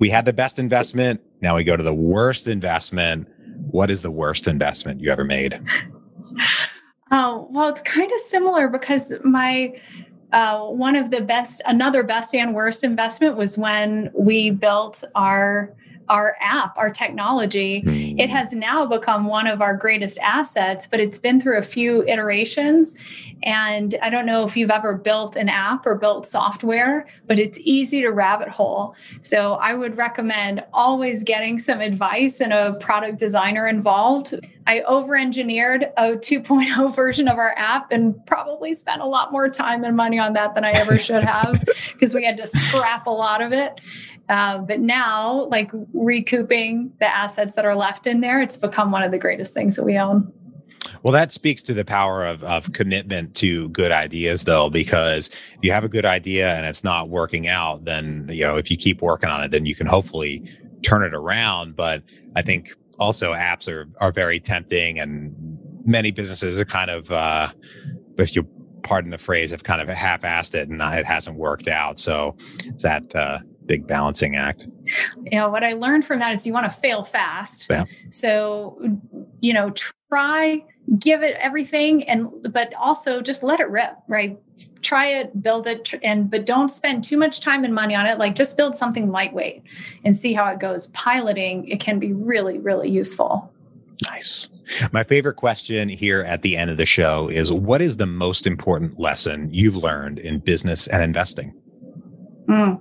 we 0.00 0.08
had 0.08 0.24
the 0.24 0.32
best 0.32 0.58
investment. 0.58 1.20
Now 1.40 1.54
we 1.54 1.62
go 1.62 1.76
to 1.76 1.82
the 1.82 1.94
worst 1.94 2.48
investment. 2.48 3.28
What 3.70 3.90
is 3.90 4.02
the 4.02 4.10
worst 4.10 4.48
investment 4.48 5.00
you 5.00 5.12
ever 5.12 5.24
made? 5.24 5.62
Oh, 7.12 7.48
well, 7.50 7.68
it's 7.68 7.82
kind 7.82 8.08
of 8.08 8.20
similar 8.20 8.68
because 8.68 9.12
my 9.24 9.74
uh, 10.32 10.60
one 10.66 10.96
of 10.96 11.10
the 11.10 11.20
best, 11.20 11.60
another 11.66 12.02
best 12.02 12.34
and 12.34 12.54
worst 12.54 12.84
investment 12.84 13.36
was 13.36 13.58
when 13.58 14.10
we 14.14 14.50
built 14.50 15.02
our 15.14 15.72
our 16.10 16.36
app, 16.40 16.76
our 16.76 16.90
technology. 16.90 17.82
It 18.18 18.26
hmm. 18.28 18.36
has 18.36 18.52
now 18.52 18.84
become 18.84 19.26
one 19.26 19.46
of 19.46 19.62
our 19.62 19.74
greatest 19.74 20.18
assets, 20.18 20.86
but 20.86 21.00
it's 21.00 21.18
been 21.18 21.40
through 21.40 21.58
a 21.58 21.62
few 21.62 22.04
iterations. 22.06 22.96
And 23.44 23.96
I 24.02 24.10
don't 24.10 24.26
know 24.26 24.44
if 24.44 24.56
you've 24.56 24.70
ever 24.70 24.94
built 24.94 25.36
an 25.36 25.48
app 25.48 25.86
or 25.86 25.94
built 25.94 26.26
software, 26.26 27.06
but 27.26 27.38
it's 27.38 27.58
easy 27.62 28.02
to 28.02 28.10
rabbit 28.10 28.48
hole. 28.48 28.94
So 29.22 29.54
I 29.54 29.74
would 29.74 29.96
recommend 29.96 30.62
always 30.72 31.22
getting 31.22 31.58
some 31.58 31.80
advice 31.80 32.40
and 32.40 32.52
a 32.52 32.74
product 32.80 33.18
designer 33.18 33.68
involved. 33.68 34.34
I 34.66 34.80
over 34.82 35.16
engineered 35.16 35.84
a 35.96 36.12
2.0 36.12 36.94
version 36.96 37.28
of 37.28 37.38
our 37.38 37.54
app 37.56 37.92
and 37.92 38.14
probably 38.26 38.74
spent 38.74 39.00
a 39.00 39.06
lot 39.06 39.32
more 39.32 39.48
time 39.48 39.84
and 39.84 39.96
money 39.96 40.18
on 40.18 40.32
that 40.34 40.54
than 40.54 40.64
I 40.64 40.70
ever 40.72 40.98
should 40.98 41.24
have 41.24 41.64
because 41.92 42.14
we 42.14 42.24
had 42.24 42.36
to 42.38 42.46
scrap 42.46 43.06
a 43.06 43.10
lot 43.10 43.40
of 43.40 43.52
it. 43.52 43.80
Uh, 44.30 44.58
but 44.58 44.78
now, 44.78 45.46
like 45.50 45.70
recouping 45.92 46.92
the 47.00 47.06
assets 47.06 47.54
that 47.54 47.64
are 47.64 47.74
left 47.74 48.06
in 48.06 48.20
there, 48.20 48.40
it's 48.40 48.56
become 48.56 48.92
one 48.92 49.02
of 49.02 49.10
the 49.10 49.18
greatest 49.18 49.52
things 49.52 49.74
that 49.74 49.82
we 49.82 49.98
own. 49.98 50.32
Well, 51.02 51.12
that 51.12 51.32
speaks 51.32 51.62
to 51.64 51.74
the 51.74 51.84
power 51.84 52.24
of, 52.24 52.44
of 52.44 52.72
commitment 52.72 53.34
to 53.36 53.68
good 53.70 53.90
ideas, 53.90 54.44
though, 54.44 54.70
because 54.70 55.28
if 55.28 55.58
you 55.62 55.72
have 55.72 55.82
a 55.82 55.88
good 55.88 56.04
idea 56.04 56.54
and 56.54 56.64
it's 56.64 56.84
not 56.84 57.08
working 57.08 57.48
out, 57.48 57.84
then, 57.84 58.28
you 58.30 58.44
know, 58.44 58.56
if 58.56 58.70
you 58.70 58.76
keep 58.76 59.02
working 59.02 59.28
on 59.28 59.42
it, 59.42 59.50
then 59.50 59.66
you 59.66 59.74
can 59.74 59.88
hopefully 59.88 60.48
turn 60.82 61.02
it 61.02 61.12
around. 61.12 61.74
But 61.74 62.02
I 62.36 62.42
think 62.42 62.70
also 63.00 63.32
apps 63.32 63.66
are, 63.66 63.88
are 64.00 64.12
very 64.12 64.38
tempting 64.38 65.00
and 65.00 65.34
many 65.84 66.12
businesses 66.12 66.60
are 66.60 66.64
kind 66.64 66.90
of, 66.90 67.10
uh, 67.10 67.48
if 68.16 68.36
you 68.36 68.46
pardon 68.84 69.10
the 69.10 69.18
phrase, 69.18 69.50
have 69.50 69.64
kind 69.64 69.80
of 69.80 69.88
half 69.88 70.22
assed 70.22 70.54
it 70.54 70.68
and 70.68 70.80
it 70.80 71.06
hasn't 71.06 71.36
worked 71.36 71.66
out. 71.66 71.98
So 71.98 72.36
it's 72.64 72.84
that, 72.84 73.12
uh, 73.14 73.40
big 73.70 73.86
balancing 73.86 74.34
act. 74.34 74.66
You 75.30 75.38
know, 75.38 75.48
what 75.48 75.62
I 75.62 75.74
learned 75.74 76.04
from 76.04 76.18
that 76.18 76.34
is 76.34 76.44
you 76.44 76.52
want 76.52 76.64
to 76.66 76.76
fail 76.76 77.04
fast. 77.04 77.68
Yeah. 77.70 77.84
So, 78.10 78.98
you 79.40 79.52
know, 79.54 79.70
try, 80.10 80.64
give 80.98 81.22
it 81.22 81.36
everything, 81.38 82.02
and 82.08 82.28
but 82.52 82.74
also 82.74 83.20
just 83.20 83.44
let 83.44 83.60
it 83.60 83.70
rip, 83.70 83.96
right? 84.08 84.36
Try 84.82 85.06
it, 85.06 85.40
build 85.40 85.68
it, 85.68 85.94
and 86.02 86.28
but 86.28 86.46
don't 86.46 86.68
spend 86.68 87.04
too 87.04 87.16
much 87.16 87.42
time 87.42 87.62
and 87.62 87.72
money 87.72 87.94
on 87.94 88.06
it. 88.06 88.18
Like 88.18 88.34
just 88.34 88.56
build 88.56 88.74
something 88.74 89.12
lightweight 89.12 89.62
and 90.04 90.16
see 90.16 90.32
how 90.32 90.48
it 90.48 90.58
goes. 90.58 90.88
Piloting 90.88 91.68
it 91.68 91.78
can 91.78 92.00
be 92.00 92.12
really, 92.12 92.58
really 92.58 92.90
useful. 92.90 93.52
Nice. 94.04 94.48
My 94.92 95.04
favorite 95.04 95.34
question 95.34 95.88
here 95.88 96.22
at 96.22 96.42
the 96.42 96.56
end 96.56 96.72
of 96.72 96.76
the 96.76 96.86
show 96.86 97.28
is 97.28 97.52
what 97.52 97.80
is 97.80 97.98
the 97.98 98.06
most 98.06 98.48
important 98.48 98.98
lesson 98.98 99.48
you've 99.52 99.76
learned 99.76 100.18
in 100.18 100.40
business 100.40 100.88
and 100.88 101.04
investing? 101.04 101.54
Mm. 102.48 102.80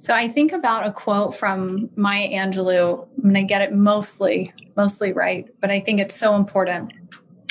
So 0.00 0.14
I 0.14 0.28
think 0.28 0.52
about 0.52 0.86
a 0.86 0.92
quote 0.92 1.34
from 1.34 1.90
Maya 1.96 2.28
Angelou. 2.28 3.06
and 3.22 3.34
to 3.34 3.42
get 3.42 3.62
it 3.62 3.74
mostly, 3.74 4.52
mostly 4.76 5.12
right, 5.12 5.46
but 5.60 5.70
I 5.70 5.80
think 5.80 6.00
it's 6.00 6.14
so 6.14 6.36
important. 6.36 6.92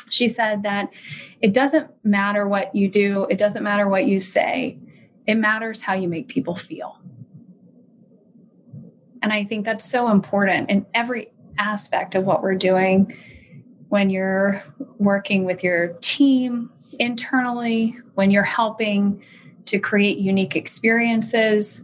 She 0.09 0.27
said 0.27 0.63
that 0.63 0.93
it 1.41 1.53
doesn't 1.53 1.89
matter 2.03 2.47
what 2.47 2.73
you 2.73 2.87
do, 2.87 3.25
it 3.29 3.37
doesn't 3.37 3.63
matter 3.63 3.87
what 3.89 4.05
you 4.05 4.19
say. 4.19 4.77
it 5.27 5.35
matters 5.35 5.81
how 5.81 5.93
you 5.93 6.07
make 6.07 6.29
people 6.29 6.55
feel. 6.55 6.99
And 9.21 9.33
I 9.33 9.43
think 9.43 9.65
that's 9.65 9.83
so 9.83 10.09
important 10.09 10.69
in 10.69 10.85
every 10.93 11.33
aspect 11.57 12.15
of 12.15 12.23
what 12.23 12.41
we're 12.41 12.55
doing 12.55 13.13
when 13.89 14.09
you're 14.09 14.63
working 14.99 15.43
with 15.43 15.63
your 15.63 15.89
team 15.99 16.69
internally, 16.99 17.97
when 18.15 18.31
you're 18.31 18.43
helping 18.43 19.21
to 19.67 19.79
create 19.79 20.17
unique 20.17 20.55
experiences. 20.55 21.83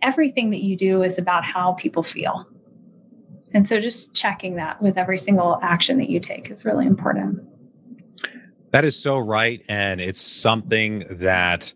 Everything 0.00 0.50
that 0.50 0.62
you 0.62 0.76
do 0.76 1.02
is 1.02 1.18
about 1.18 1.44
how 1.44 1.72
people 1.72 2.02
feel. 2.02 2.46
And 3.54 3.66
so 3.66 3.80
just 3.80 4.14
checking 4.14 4.56
that 4.56 4.80
with 4.80 4.96
every 4.96 5.18
single 5.18 5.58
action 5.62 5.98
that 5.98 6.08
you 6.08 6.20
take 6.20 6.50
is 6.50 6.64
really 6.64 6.86
important. 6.86 7.40
That 8.70 8.84
is 8.84 8.98
so 8.98 9.18
right. 9.18 9.62
And 9.68 10.00
it's 10.00 10.20
something 10.20 11.04
that 11.10 11.74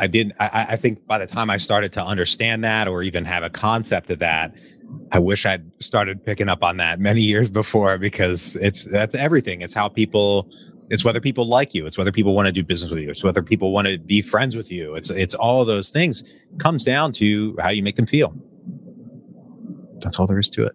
I 0.00 0.06
didn't, 0.06 0.34
I, 0.40 0.66
I, 0.70 0.76
think 0.76 1.06
by 1.06 1.18
the 1.18 1.26
time 1.26 1.50
I 1.50 1.56
started 1.56 1.92
to 1.92 2.04
understand 2.04 2.64
that 2.64 2.88
or 2.88 3.02
even 3.02 3.24
have 3.24 3.42
a 3.42 3.50
concept 3.50 4.10
of 4.10 4.18
that, 4.18 4.52
I 5.12 5.18
wish 5.18 5.46
I'd 5.46 5.64
started 5.82 6.24
picking 6.24 6.48
up 6.48 6.62
on 6.62 6.78
that 6.78 6.98
many 6.98 7.22
years 7.32 7.48
before 7.48 7.98
because 7.98 8.56
it's 8.56 8.84
that's 8.84 9.14
everything. 9.14 9.62
It's 9.62 9.74
how 9.74 9.88
people 9.88 10.50
it's 10.90 11.04
whether 11.04 11.20
people 11.20 11.46
like 11.46 11.74
you, 11.74 11.86
it's 11.86 11.96
whether 11.96 12.12
people 12.12 12.34
want 12.34 12.46
to 12.46 12.52
do 12.52 12.62
business 12.62 12.90
with 12.90 13.00
you, 13.00 13.10
it's 13.10 13.24
whether 13.24 13.42
people 13.42 13.72
want 13.72 13.88
to 13.88 13.98
be 13.98 14.20
friends 14.20 14.56
with 14.56 14.70
you. 14.70 14.94
It's 14.94 15.10
it's 15.10 15.34
all 15.34 15.64
those 15.64 15.90
things 15.90 16.24
comes 16.58 16.84
down 16.84 17.12
to 17.12 17.56
how 17.60 17.70
you 17.70 17.82
make 17.82 17.96
them 17.96 18.06
feel. 18.06 18.34
That's 20.00 20.18
all 20.18 20.26
there 20.26 20.38
is 20.38 20.50
to 20.50 20.66
it. 20.66 20.72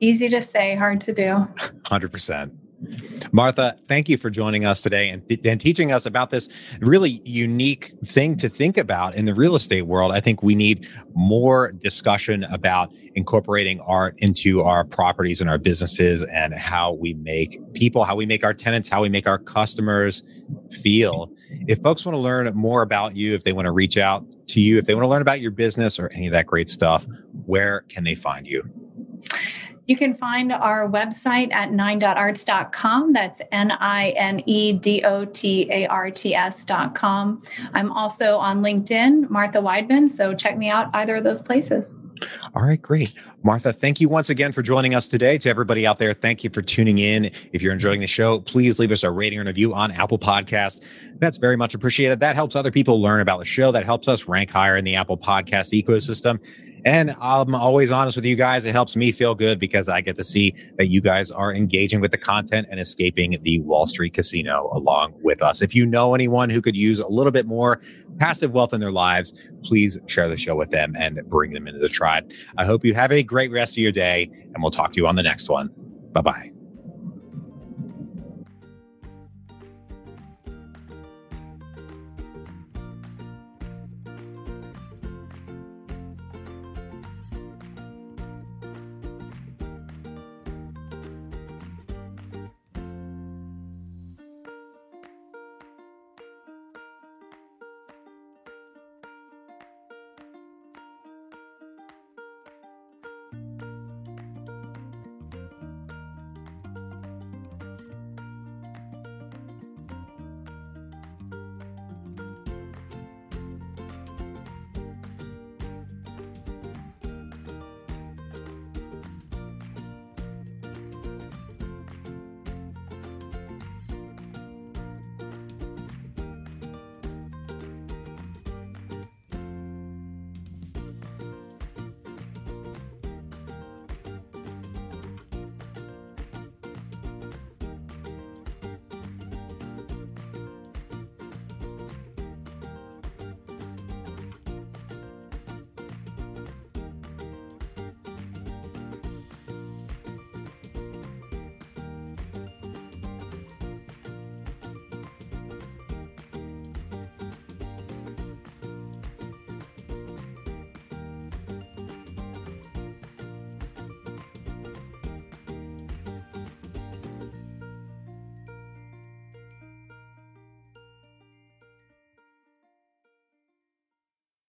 Easy 0.00 0.28
to 0.28 0.40
say, 0.40 0.74
hard 0.74 1.00
to 1.02 1.12
do. 1.12 1.46
100%. 1.84 2.50
Martha, 3.32 3.76
thank 3.88 4.08
you 4.08 4.16
for 4.16 4.30
joining 4.30 4.64
us 4.64 4.82
today 4.82 5.08
and, 5.08 5.22
and 5.44 5.60
teaching 5.60 5.92
us 5.92 6.06
about 6.06 6.30
this 6.30 6.48
really 6.80 7.22
unique 7.24 7.92
thing 8.04 8.36
to 8.38 8.48
think 8.48 8.76
about 8.76 9.14
in 9.14 9.24
the 9.24 9.34
real 9.34 9.54
estate 9.54 9.82
world. 9.82 10.12
I 10.12 10.20
think 10.20 10.42
we 10.42 10.54
need 10.54 10.88
more 11.14 11.72
discussion 11.72 12.44
about 12.44 12.92
incorporating 13.14 13.80
art 13.80 14.14
into 14.18 14.62
our 14.62 14.84
properties 14.84 15.40
and 15.40 15.48
our 15.48 15.58
businesses 15.58 16.22
and 16.24 16.54
how 16.54 16.92
we 16.92 17.14
make 17.14 17.58
people, 17.72 18.04
how 18.04 18.14
we 18.14 18.26
make 18.26 18.44
our 18.44 18.54
tenants, 18.54 18.88
how 18.88 19.02
we 19.02 19.08
make 19.08 19.26
our 19.26 19.38
customers 19.38 20.22
feel. 20.82 21.32
If 21.66 21.80
folks 21.80 22.04
want 22.04 22.14
to 22.14 22.20
learn 22.20 22.52
more 22.54 22.82
about 22.82 23.16
you, 23.16 23.34
if 23.34 23.44
they 23.44 23.52
want 23.52 23.66
to 23.66 23.72
reach 23.72 23.96
out 23.96 24.24
to 24.48 24.60
you, 24.60 24.78
if 24.78 24.86
they 24.86 24.94
want 24.94 25.04
to 25.04 25.08
learn 25.08 25.22
about 25.22 25.40
your 25.40 25.50
business 25.50 25.98
or 25.98 26.08
any 26.12 26.26
of 26.26 26.32
that 26.32 26.46
great 26.46 26.68
stuff, 26.68 27.06
where 27.46 27.82
can 27.88 28.04
they 28.04 28.14
find 28.14 28.46
you? 28.46 28.68
You 29.86 29.96
can 29.96 30.14
find 30.14 30.52
our 30.52 30.88
website 30.88 31.52
at 31.52 31.72
nine.arts.com. 31.72 33.12
That's 33.12 33.40
N 33.52 33.70
I 33.70 34.10
N 34.10 34.42
E 34.46 34.72
D 34.72 35.02
O 35.04 35.24
T 35.24 35.68
A 35.70 35.86
R 35.86 36.10
T 36.10 36.34
S.com. 36.34 37.42
I'm 37.72 37.92
also 37.92 38.36
on 38.38 38.62
LinkedIn, 38.62 39.30
Martha 39.30 39.58
Weidmann. 39.58 40.08
So 40.08 40.34
check 40.34 40.58
me 40.58 40.68
out 40.68 40.90
either 40.94 41.16
of 41.16 41.24
those 41.24 41.42
places. 41.42 41.96
All 42.54 42.62
right, 42.62 42.80
great. 42.80 43.12
Martha, 43.42 43.72
thank 43.72 44.00
you 44.00 44.08
once 44.08 44.30
again 44.30 44.50
for 44.50 44.62
joining 44.62 44.94
us 44.94 45.06
today. 45.06 45.38
To 45.38 45.50
everybody 45.50 45.86
out 45.86 45.98
there, 45.98 46.14
thank 46.14 46.42
you 46.42 46.50
for 46.50 46.62
tuning 46.62 46.98
in. 46.98 47.30
If 47.52 47.62
you're 47.62 47.72
enjoying 47.72 48.00
the 48.00 48.06
show, 48.06 48.40
please 48.40 48.78
leave 48.78 48.90
us 48.90 49.02
a 49.02 49.10
rating 49.10 49.38
and 49.38 49.46
review 49.46 49.74
on 49.74 49.90
Apple 49.92 50.18
Podcasts. 50.18 50.82
That's 51.18 51.36
very 51.36 51.56
much 51.56 51.74
appreciated. 51.74 52.20
That 52.20 52.34
helps 52.34 52.56
other 52.56 52.70
people 52.70 53.00
learn 53.00 53.20
about 53.20 53.38
the 53.38 53.44
show. 53.44 53.70
That 53.70 53.84
helps 53.84 54.08
us 54.08 54.26
rank 54.26 54.50
higher 54.50 54.76
in 54.76 54.84
the 54.84 54.94
Apple 54.94 55.18
Podcast 55.18 55.80
ecosystem. 55.80 56.40
And 56.86 57.16
I'm 57.20 57.52
always 57.52 57.90
honest 57.90 58.14
with 58.16 58.24
you 58.24 58.36
guys. 58.36 58.64
It 58.64 58.70
helps 58.70 58.94
me 58.94 59.10
feel 59.10 59.34
good 59.34 59.58
because 59.58 59.88
I 59.88 60.00
get 60.00 60.14
to 60.16 60.24
see 60.24 60.54
that 60.76 60.86
you 60.86 61.00
guys 61.00 61.32
are 61.32 61.52
engaging 61.52 62.00
with 62.00 62.12
the 62.12 62.16
content 62.16 62.68
and 62.70 62.78
escaping 62.78 63.36
the 63.42 63.58
Wall 63.62 63.88
Street 63.88 64.14
casino 64.14 64.70
along 64.72 65.14
with 65.20 65.42
us. 65.42 65.60
If 65.60 65.74
you 65.74 65.84
know 65.84 66.14
anyone 66.14 66.48
who 66.48 66.62
could 66.62 66.76
use 66.76 67.00
a 67.00 67.08
little 67.08 67.32
bit 67.32 67.44
more 67.44 67.80
passive 68.18 68.52
wealth 68.54 68.72
in 68.72 68.80
their 68.80 68.92
lives, 68.92 69.34
please 69.64 69.98
share 70.06 70.28
the 70.28 70.36
show 70.36 70.54
with 70.54 70.70
them 70.70 70.94
and 70.96 71.20
bring 71.28 71.52
them 71.52 71.66
into 71.66 71.80
the 71.80 71.88
tribe. 71.88 72.30
I 72.56 72.64
hope 72.64 72.84
you 72.84 72.94
have 72.94 73.10
a 73.10 73.24
great 73.24 73.50
rest 73.50 73.74
of 73.74 73.78
your 73.78 73.92
day, 73.92 74.30
and 74.54 74.62
we'll 74.62 74.70
talk 74.70 74.92
to 74.92 75.00
you 75.00 75.08
on 75.08 75.16
the 75.16 75.24
next 75.24 75.50
one. 75.50 75.70
Bye 76.12 76.20
bye. 76.20 76.55